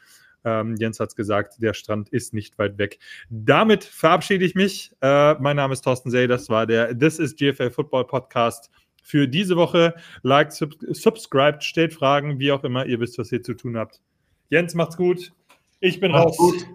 [0.43, 2.99] Ähm, Jens hat es gesagt, der Strand ist nicht weit weg.
[3.29, 4.91] Damit verabschiede ich mich.
[5.01, 8.69] Äh, mein Name ist Thorsten Sey, das war der This is GFL Football Podcast
[9.03, 9.95] für diese Woche.
[10.23, 12.85] Like, sub subscribed, stellt Fragen, wie auch immer.
[12.85, 14.01] Ihr wisst, was ihr zu tun habt.
[14.49, 15.31] Jens, macht's gut.
[15.79, 16.53] Ich bin macht's raus.
[16.53, 16.67] Gut.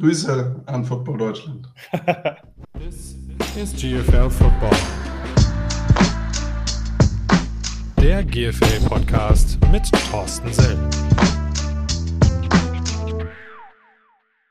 [0.00, 1.68] Grüße an Football Deutschland.
[2.78, 3.16] This
[3.56, 4.76] is GFL Football.
[8.00, 10.78] Der GFL Podcast mit Thorsten Sell.